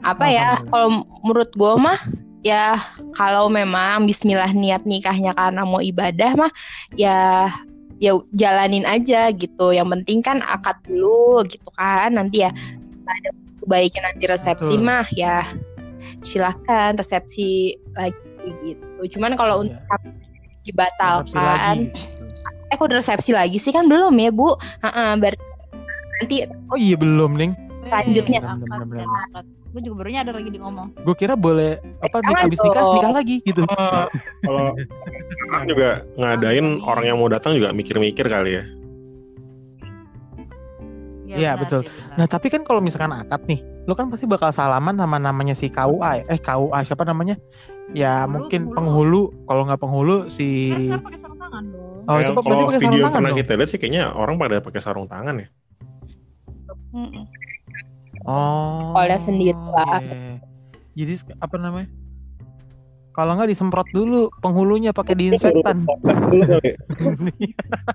apa 0.00 0.26
ya 0.26 0.48
kalau 0.72 1.04
menurut 1.22 1.50
gue 1.54 1.74
mah 1.76 2.00
ya 2.40 2.80
kalau 3.16 3.52
memang 3.52 4.08
Bismillah 4.08 4.52
niat 4.56 4.84
nikahnya 4.88 5.36
karena 5.36 5.62
mau 5.64 5.80
ibadah 5.84 6.36
mah 6.36 6.52
ya 6.96 7.48
ya 8.00 8.16
jalanin 8.32 8.88
aja 8.88 9.28
gitu. 9.36 9.76
Yang 9.76 9.88
penting 10.00 10.18
kan 10.24 10.38
akad 10.44 10.76
dulu 10.88 11.44
gitu 11.44 11.68
kan. 11.76 12.16
Nanti 12.16 12.48
ya 12.48 12.50
ada 13.06 13.30
baiknya 13.68 14.10
nanti 14.10 14.24
resepsi 14.24 14.80
Betul. 14.80 14.86
mah 14.88 15.06
ya 15.12 15.44
silakan 16.24 16.96
resepsi 16.96 17.76
lagi 17.92 18.16
gitu. 18.64 19.18
Cuman 19.18 19.36
kalau 19.36 19.68
untuk 19.68 19.76
Resepsi 19.76 20.68
dibatalkan 20.72 21.88
eh 22.70 22.76
kok 22.78 22.86
udah 22.86 22.98
resepsi 23.02 23.30
lagi 23.34 23.58
sih? 23.58 23.74
Kan 23.74 23.90
belum 23.90 24.14
ya 24.16 24.30
bu. 24.30 24.54
Heeh, 24.86 25.10
ber- 25.18 25.40
nanti 26.20 26.46
Oh 26.70 26.78
iya 26.78 26.94
belum, 26.94 27.34
Ning. 27.34 27.52
Selanjutnya. 27.82 28.40
akad, 28.44 29.46
Gue 29.70 29.80
juga 29.86 30.02
baru 30.02 30.10
nyadar 30.10 30.34
lagi 30.34 30.50
di 30.50 30.58
ngomong. 30.58 30.88
Gue 31.06 31.14
kira 31.14 31.34
boleh 31.38 31.78
apa 32.02 32.16
nih 32.18 32.26
Jangan 32.34 32.46
abis 32.50 32.58
nikah 32.58 32.84
nikah 32.90 33.12
lagi 33.14 33.36
gitu. 33.46 33.62
mm, 33.62 34.04
Kalau 34.42 34.64
orang 35.50 35.64
juga 35.70 35.88
ngadain 36.18 36.66
orang 36.82 37.04
yang 37.06 37.16
mau 37.22 37.30
datang 37.30 37.54
juga 37.54 37.70
mikir-mikir 37.70 38.26
kali 38.26 38.58
ya. 38.58 38.64
Iya, 41.30 41.54
benar, 41.54 41.62
betul. 41.62 41.80
benar. 41.86 42.16
Nah 42.18 42.26
tapi 42.26 42.46
kan 42.50 42.66
kalau 42.66 42.82
misalkan 42.82 43.14
akad 43.14 43.46
nih, 43.46 43.62
lo 43.86 43.94
kan 43.94 44.10
pasti 44.10 44.26
bakal 44.26 44.50
salaman 44.50 44.98
sama 44.98 45.22
namanya 45.22 45.54
si 45.54 45.70
KUA, 45.70 46.10
ya. 46.18 46.22
eh 46.26 46.40
KUA 46.42 46.78
siapa 46.82 47.06
namanya? 47.06 47.38
Ya 47.94 48.26
Penghulu, 48.26 48.34
mungkin 48.34 48.60
penghulu. 48.74 48.74
penghulu, 48.74 49.22
kalau 49.46 49.62
nggak 49.70 49.80
penghulu 49.80 50.16
si 50.26 50.74
Eh, 50.74 50.90
sekarang 50.90 51.06
pakai 51.06 51.18
sarung 51.22 51.38
tangan 51.38 51.62
dong. 51.70 52.02
Oh, 52.10 52.16
itu 52.18 52.32
kalau 52.34 52.66
pakai 52.66 52.80
video 52.82 52.98
yang 52.98 53.14
pernah 53.14 53.30
dong? 53.30 53.38
kita 53.38 53.52
lihat 53.54 53.68
sih 53.70 53.78
kayaknya 53.78 54.02
orang 54.10 54.34
pada 54.42 54.58
pakai 54.58 54.80
sarung 54.82 55.06
tangan 55.06 55.34
ya. 55.38 55.48
Mm-mm. 56.90 57.22
Oh. 58.24 58.92
Oleh 58.96 59.16
sendiri 59.16 59.56
lah. 59.56 60.00
oke. 60.00 60.40
Jadi 60.92 61.12
apa 61.38 61.56
namanya? 61.56 61.88
Kalau 63.10 63.34
nggak 63.34 63.50
disemprot 63.50 63.88
dulu 63.90 64.30
penghulunya 64.38 64.94
pakai 64.94 65.18
diinfektan. 65.18 65.82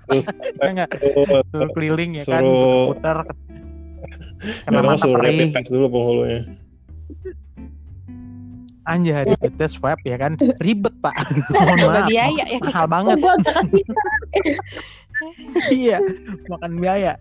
Terus 0.06 0.26
Ya 0.60 0.70
nggak? 0.76 0.90
Suruh 1.50 1.70
keliling 1.72 2.20
ya 2.20 2.24
kan, 2.28 2.42
Suruh- 2.44 2.86
putar 2.92 3.18
kena 4.68 4.80
mata 4.84 5.00
suruh 5.00 5.16
rapid 5.16 5.32
perih. 5.32 5.50
test 5.56 5.70
dulu 5.72 5.86
penghulunya. 5.88 6.40
Anjay, 8.86 9.26
rapid 9.26 9.52
test 9.58 9.82
swab 9.82 9.98
ya 10.06 10.14
kan, 10.14 10.38
ribet 10.62 10.94
pak. 11.02 11.16
Mohon 11.58 11.78
maaf, 11.90 12.06
biaya 12.06 12.44
ya. 12.46 12.58
mahal 12.62 12.86
banget. 12.86 13.16
iya, 15.74 15.98
makan 16.46 16.72
biaya. 16.78 17.18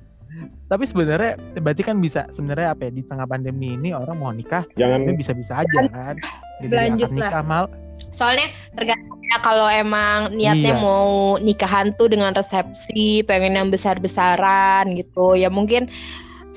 Tapi 0.66 0.84
sebenarnya 0.90 1.38
berarti 1.62 1.84
kan 1.86 2.02
bisa 2.02 2.28
sebenarnya 2.34 2.74
apa 2.74 2.90
ya 2.90 2.92
di 2.92 3.04
tengah 3.06 3.26
pandemi 3.30 3.78
ini 3.78 3.94
orang 3.94 4.18
mau 4.18 4.34
nikah, 4.34 4.66
Jangan 4.76 5.14
bisa-bisa 5.16 5.62
aja 5.62 5.80
kan. 5.90 6.16
Jadi 6.64 6.74
Lanjut 6.74 7.10
lah. 7.14 7.18
nikah 7.30 7.44
mal, 7.46 7.66
soalnya 8.12 8.48
tergantung 8.76 9.20
ya 9.32 9.38
kalau 9.44 9.68
emang 9.72 10.36
niatnya 10.36 10.76
Iya. 10.76 10.84
mau 10.84 11.36
nikahan 11.40 11.92
tuh 11.96 12.12
dengan 12.12 12.32
resepsi 12.36 13.24
pengen 13.26 13.58
yang 13.58 13.70
besar-besaran 13.72 14.88
gitu 14.96 15.36
ya 15.36 15.52
mungkin 15.52 15.90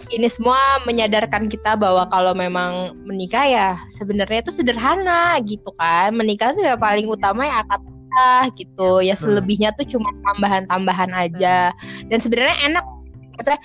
ini 0.09 0.29
semua 0.31 0.57
menyadarkan 0.89 1.53
kita 1.53 1.77
bahwa 1.77 2.09
kalau 2.09 2.33
memang 2.33 2.97
menikah 3.05 3.45
ya 3.45 3.69
sebenarnya 3.93 4.41
itu 4.41 4.53
sederhana 4.55 5.37
gitu 5.45 5.69
kan 5.77 6.15
menikah 6.17 6.55
tuh 6.55 6.65
ya 6.65 6.77
paling 6.81 7.05
utama 7.11 7.45
ya 7.45 7.61
akad 7.67 7.83
nikah 7.85 8.45
gitu 8.57 8.91
ya 9.05 9.13
selebihnya 9.13 9.71
tuh 9.77 9.85
cuma 9.85 10.09
tambahan-tambahan 10.25 11.13
aja 11.13 11.77
dan 12.09 12.19
sebenarnya 12.19 12.57
enak 12.73 12.87
sih. 12.89 13.08
Maksudnya 13.39 13.61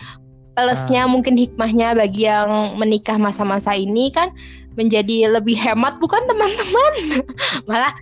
plusnya 0.53 1.09
mungkin 1.09 1.33
hikmahnya 1.33 1.97
bagi 1.97 2.29
yang 2.29 2.77
menikah 2.77 3.17
masa-masa 3.17 3.73
ini 3.73 4.13
kan 4.13 4.29
menjadi 4.77 5.33
lebih 5.33 5.57
hemat 5.57 5.97
bukan 5.97 6.21
teman-teman 6.29 6.93
malah 7.69 7.93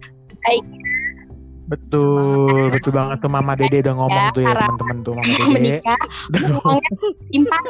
betul, 1.72 2.68
betul 2.68 2.92
banget 2.92 3.24
tuh 3.24 3.32
Mama 3.32 3.56
Dede 3.56 3.80
udah 3.88 3.96
ngomong 3.96 4.24
Ya, 4.28 4.36
tuh 4.36 4.44
ya 4.44 4.52
teman-teman 4.52 4.98
tuh 5.02 5.14
Mama 5.16 5.32
Dede. 5.32 5.48
menikah 5.56 6.02
Udah 6.36 6.42
ngomong. 6.52 6.68
uangnya 6.68 6.92
tuh 7.00 7.12
simpan 7.32 7.64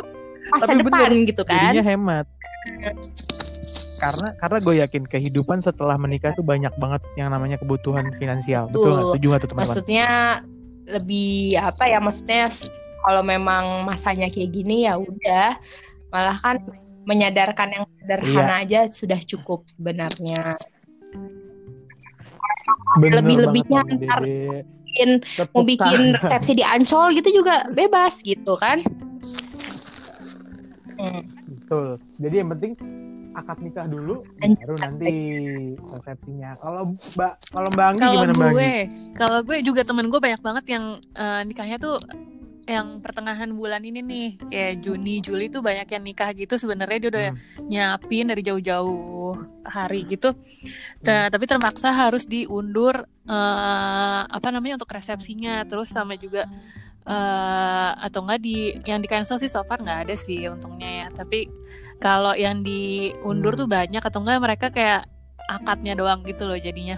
masa 0.49 0.71
Tapi 0.73 0.79
depan 0.81 0.91
bener, 1.13 1.29
gitu 1.29 1.43
kan 1.45 1.61
Jadinya 1.69 1.85
hemat. 1.85 2.25
Karena 4.01 4.27
karena 4.41 4.57
gue 4.57 4.75
yakin 4.81 5.03
kehidupan 5.05 5.61
setelah 5.61 5.93
menikah 6.01 6.33
tuh 6.33 6.41
banyak 6.41 6.73
banget 6.81 7.01
yang 7.13 7.29
namanya 7.29 7.61
kebutuhan 7.61 8.09
finansial. 8.17 8.65
Betul? 8.73 8.89
Betul. 8.89 9.05
Setuju 9.13 9.25
nggak 9.29 9.41
tuh 9.45 9.49
teman-teman? 9.53 9.61
maksudnya 9.69 10.07
lebih 10.89 11.61
apa 11.61 11.83
ya 11.85 11.99
maksudnya 12.01 12.49
kalau 13.01 13.21
memang 13.21 13.83
masanya 13.83 14.27
kayak 14.27 14.51
gini 14.51 14.85
ya 14.85 14.95
udah 14.95 15.57
malah 16.09 16.37
kan 16.37 16.61
menyadarkan 17.03 17.69
yang 17.71 17.85
sederhana 17.97 18.61
aja 18.61 18.85
sudah 18.85 19.17
cukup 19.19 19.65
sebenarnya 19.67 20.55
Bener 22.93 23.23
lebih-lebihnya 23.23 23.81
ntar 24.03 24.19
bikin 24.21 25.09
Tepuk 25.33 25.55
mau 25.55 25.63
bikin 25.63 26.01
tangan. 26.11 26.21
resepsi 26.21 26.51
di 26.53 26.63
Ancol 26.63 27.15
gitu 27.15 27.29
juga 27.33 27.65
bebas 27.69 28.21
gitu 28.21 28.53
kan 28.55 28.83
Hmm, 30.93 31.25
Betul. 31.49 31.97
Jadi 32.21 32.35
yang 32.37 32.49
penting 32.51 32.71
akad 33.33 33.57
nikah 33.57 33.89
dulu, 33.89 34.21
Lanjut. 34.37 34.59
baru 34.61 34.75
nanti 34.77 35.13
resepsinya. 35.81 36.53
Kalau 36.53 36.93
Mbak, 36.93 37.33
kalau 37.49 37.69
Mbak 37.73 37.85
Anggi 37.87 37.97
Kalau 37.97 38.13
gimana 38.13 38.31
Mbak 38.31 38.45
Anggi? 38.45 38.53
gue, 38.53 38.73
kalau 39.17 39.39
gue 39.41 39.57
juga 39.65 39.81
temen 39.81 40.05
gue 40.05 40.19
banyak 40.21 40.41
banget 40.43 40.65
yang 40.69 40.85
eh, 41.15 41.41
nikahnya 41.41 41.77
tuh 41.79 41.97
yang 42.71 42.87
pertengahan 42.97 43.51
bulan 43.51 43.83
ini 43.83 43.99
nih 43.99 44.27
kayak 44.47 44.73
Juni 44.79 45.19
Juli 45.19 45.45
tuh 45.47 45.59
banyak 45.59 45.85
yang 45.85 46.01
nikah 46.01 46.31
gitu 46.31 46.55
sebenarnya 46.55 46.97
dia 46.97 47.09
udah 47.09 47.27
Hmm. 47.27 47.67
nyiapin 47.67 48.25
dari 48.25 48.41
jauh-jauh 48.41 49.35
hari 49.63 50.07
gitu 50.07 50.31
Hmm. 50.31 51.03
Ta- 51.03 51.27
tapi 51.27 51.45
terpaksa 51.45 51.91
harus 51.91 52.23
diundur 52.23 52.95
eh, 53.21 54.21
apa 54.25 54.47
namanya 54.49 54.79
untuk 54.79 54.89
resepsinya 54.89 55.61
terus 55.63 55.87
sama 55.87 56.15
juga 56.15 56.47
eh 57.01 57.91
atau 57.99 58.21
enggak 58.21 58.39
di 58.39 58.57
yang 58.83 58.97
di 58.97 59.09
cancel 59.09 59.35
sih 59.35 59.49
so 59.49 59.61
far 59.61 59.77
nggak 59.77 60.05
ada 60.05 60.15
sih 60.15 60.45
untungnya 60.45 61.05
ya 61.05 61.07
tapi 61.11 61.49
kalau 61.97 62.33
yang 62.33 62.61
diundur 62.61 63.53
Hmm. 63.53 63.61
tuh 63.61 63.67
banyak 63.67 63.99
atau 63.99 64.19
enggak 64.21 64.39
mereka 64.39 64.67
kayak 64.69 65.09
akadnya 65.45 65.93
doang 65.93 66.21
gitu 66.21 66.45
loh 66.45 66.55
jadinya 66.55 66.95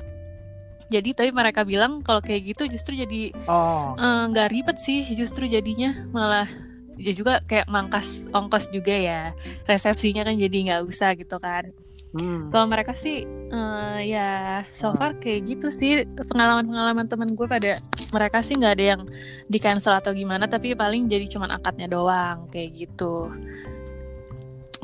jadi 0.94 1.10
tapi 1.18 1.34
mereka 1.34 1.66
bilang 1.66 2.06
kalau 2.06 2.22
kayak 2.22 2.54
gitu 2.54 2.70
justru 2.70 2.94
jadi 2.94 3.34
Oh, 3.50 3.98
eh, 3.98 4.24
nggak 4.30 4.48
ribet 4.54 4.78
sih 4.78 5.02
justru 5.18 5.50
jadinya. 5.50 6.06
Malah 6.14 6.46
ya 6.94 7.10
juga 7.18 7.42
kayak 7.42 7.66
mangkas 7.66 8.30
ongkos 8.30 8.70
juga 8.70 8.94
ya. 8.94 9.22
Resepsinya 9.66 10.22
kan 10.22 10.38
jadi 10.38 10.58
nggak 10.70 10.82
usah 10.86 11.18
gitu 11.18 11.42
kan. 11.42 11.74
Hmm. 12.14 12.54
kalau 12.54 12.70
mereka 12.70 12.94
sih 12.94 13.26
eh, 13.26 14.00
ya 14.06 14.62
so 14.78 14.94
far 14.94 15.18
kayak 15.18 15.50
gitu 15.50 15.74
sih. 15.74 16.06
Pengalaman-pengalaman 16.30 17.10
temen 17.10 17.34
gue 17.34 17.48
pada 17.50 17.82
mereka 18.14 18.46
sih 18.46 18.54
nggak 18.54 18.74
ada 18.78 18.86
yang 18.94 19.02
di 19.50 19.58
cancel 19.58 19.98
atau 19.98 20.14
gimana 20.14 20.46
tapi 20.46 20.78
paling 20.78 21.10
jadi 21.10 21.26
cuman 21.26 21.50
akadnya 21.58 21.90
doang 21.90 22.46
kayak 22.54 22.86
gitu. 22.86 23.34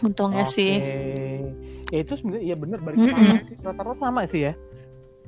Untungnya 0.02 0.42
Oke. 0.42 0.58
sih. 0.58 0.74
Ya 1.90 2.00
itu 2.02 2.14
sebenarnya 2.18 2.44
iya 2.46 2.56
bener 2.58 2.80
balik 2.82 2.98
Mm-mm. 2.98 3.14
sama 3.14 3.46
sih. 3.46 3.56
Rata-rata 3.62 4.00
sama 4.02 4.22
sih 4.26 4.42
ya. 4.50 4.54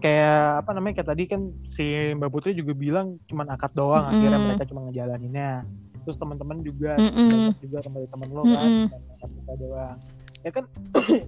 Kayak 0.01 0.35
apa 0.59 0.69
namanya 0.73 0.93
kayak 0.97 1.09
tadi 1.09 1.23
kan 1.25 1.41
si 1.69 1.85
Mbak 2.11 2.29
Putri 2.29 2.51
juga 2.51 2.73
bilang 2.73 3.21
cuman 3.25 3.47
akad 3.49 3.71
doang 3.71 4.03
akhirnya 4.03 4.33
Mm-mm. 4.33 4.47
mereka 4.49 4.65
cuma 4.65 4.81
ngejalaninnya. 4.85 5.51
Terus 6.01 6.17
teman-teman 6.17 6.57
juga 6.59 6.97
Mm-mm. 6.97 7.29
banyak 7.29 7.57
juga 7.61 7.77
teman 7.79 8.01
teman 8.03 8.27
lo 8.27 8.41
kan 8.43 8.57
cuman 8.89 9.01
akad 9.13 9.29
kita 9.31 9.53
doang. 9.55 9.97
Ya 10.41 10.49
kan 10.49 10.65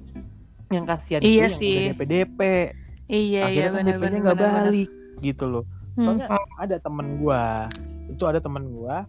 yang 0.76 0.86
kasihan 0.86 1.22
Iya 1.22 1.30
itu 1.30 1.38
yang 1.40 1.54
sih. 1.54 1.76
udah 1.76 1.86
DP 1.86 2.02
DP 2.04 2.40
iya 2.42 2.62
iya 3.14 3.42
akhirnya 3.46 3.70
kan 3.70 3.78
benar 3.78 3.96
DP-nya 3.96 4.20
nggak 4.20 4.40
balik 4.40 4.90
gitu 5.22 5.46
loh. 5.46 5.64
Hmm. 5.94 6.04
Soalnya 6.04 6.28
ada 6.58 6.76
temen 6.78 7.08
gua 7.18 7.70
itu 8.10 8.24
ada 8.26 8.40
temen 8.40 8.64
gua 8.68 9.06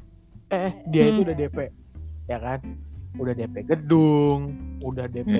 eh 0.46 0.76
dia 0.86 1.08
itu 1.08 1.18
Hmm. 1.18 1.26
udah 1.26 1.34
DP 1.34 1.58
ya 2.24 2.36
kan 2.36 2.60
udah 3.14 3.32
DP 3.32 3.54
gedung 3.64 4.40
udah 4.80 5.06
DP 5.06 5.32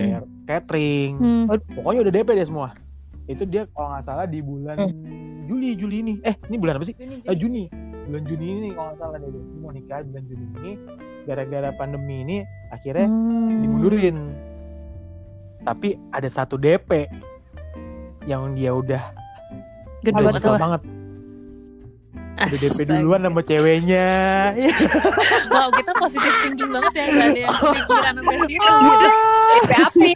catering 0.45 1.13
Hmm. 1.19 1.45
pokoknya 1.75 2.01
udah 2.01 2.15
DP 2.15 2.29
deh 2.33 2.47
semua 2.47 2.73
itu 3.25 3.43
dia 3.49 3.65
kalau 3.73 3.89
nggak 3.93 4.05
salah 4.05 4.27
di 4.29 4.45
bulan 4.45 4.77
Juli 5.45 5.73
Juli 5.77 5.97
ini. 6.05 6.15
Eh 6.21 6.37
ini 6.49 6.57
bulan 6.61 6.77
apa 6.77 6.85
sih? 6.85 6.95
Eh, 7.01 7.37
Juni. 7.37 7.69
Bulan 8.05 8.23
Juni 8.29 8.47
ini 8.53 8.69
kalau 8.77 8.93
nggak 8.93 9.01
salah 9.01 9.17
dia 9.17 9.31
mau 9.61 9.73
nikah 9.73 10.05
bulan 10.05 10.25
Juni 10.29 10.45
ini 10.61 10.73
gara-gara 11.25 11.71
pandemi 11.73 12.17
ini 12.21 12.37
akhirnya 12.69 13.09
Hmm. 13.09 13.65
dimundurin. 13.65 14.19
Tapi 15.65 15.97
ada 16.13 16.29
satu 16.29 16.61
DP 16.61 17.09
yang 18.29 18.53
dia 18.53 18.73
udah 18.73 19.01
atau 20.05 20.57
banget 20.61 20.83
udah 22.35 22.59
DP 22.61 22.79
duluan 22.85 23.25
sama 23.25 23.41
ceweknya. 23.41 24.07
Wow 25.55 25.71
kita 25.73 25.93
positif 25.97 26.33
thinking 26.45 26.69
banget 26.69 26.93
ya 26.93 27.05
nggak 27.09 27.29
ada 27.31 27.41
yang 27.41 27.55
kepikiran 27.57 28.13
sampai 28.21 28.37
situ. 28.45 28.75
DP 29.55 29.73
api 29.81 30.11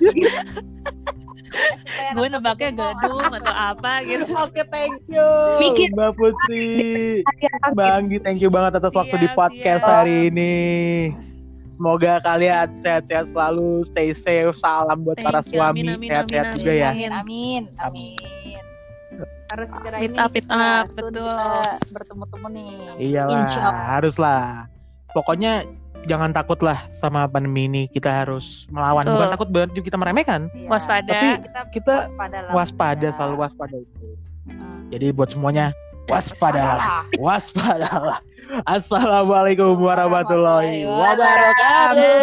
gue 2.14 2.26
nebaknya 2.30 2.70
gedung 2.72 3.22
atau 3.22 3.54
apa 3.54 4.02
gitu 4.04 4.24
Oke, 4.38 4.62
thank 4.70 4.98
you. 5.10 5.28
Mikir. 5.58 5.90
Mbak 5.92 6.10
Putri. 6.14 6.68
Mbak 7.74 7.88
Anggi, 7.88 8.16
thank 8.22 8.38
you 8.38 8.50
banget 8.52 8.78
atas 8.78 8.92
waktu 8.94 9.16
di 9.18 9.28
podcast 9.34 9.82
siap. 9.84 9.94
hari 10.04 10.30
ini. 10.30 10.56
Semoga 11.78 12.18
kalian 12.26 12.74
sehat-sehat 12.82 13.30
selalu, 13.30 13.86
stay 13.86 14.10
safe. 14.10 14.50
Salam 14.58 15.06
buat 15.06 15.14
Thank 15.14 15.30
para 15.30 15.40
you. 15.46 15.50
suami, 15.54 15.86
sehat-sehat 16.02 16.46
amin, 16.50 16.56
juga 16.58 16.72
ya. 16.74 16.90
Amin, 16.90 17.10
amin, 17.14 17.62
amin. 17.78 18.62
Harus 19.48 19.68
segera 19.70 19.96
ini 20.02 20.16
up, 20.18 20.28
betul. 20.34 20.44
kita 21.14 21.46
bertemu-temu 21.94 22.46
nih. 22.52 22.72
Iyalah, 22.98 23.38
Insya 23.46 23.60
Allah. 23.62 23.86
haruslah. 23.94 24.44
Pokoknya 25.14 25.52
jangan 26.04 26.30
takut 26.30 26.60
lah 26.60 26.86
sama 26.92 27.24
pandemi 27.24 27.64
ini. 27.64 27.82
Kita 27.86 28.12
harus 28.14 28.68
melawan. 28.68 29.02
Betul. 29.02 29.14
Bukan 29.14 29.28
takut 29.30 29.48
berarti 29.48 29.78
kita 29.80 29.96
meremehkan. 29.96 30.40
Iya. 30.52 30.68
waspada 30.68 31.10
Tapi- 31.10 31.42
Kita, 31.42 31.60
Kita 31.68 31.94
waspada 32.06 32.38
lah. 32.40 32.52
waspada, 32.52 33.02
Ya. 33.04 33.12
selalu 33.12 33.36
waspada 33.38 33.76
itu. 33.76 34.06
Heeh. 34.46 34.76
Jadi 34.88 35.06
buat 35.10 35.28
semuanya, 35.28 35.72
waspadalah. 36.12 37.04
Waspadalah. 37.14 38.18
Assalamualaikum 38.64 39.76
warahmatullahi 39.76 40.88
wabarakatuh. 40.88 42.16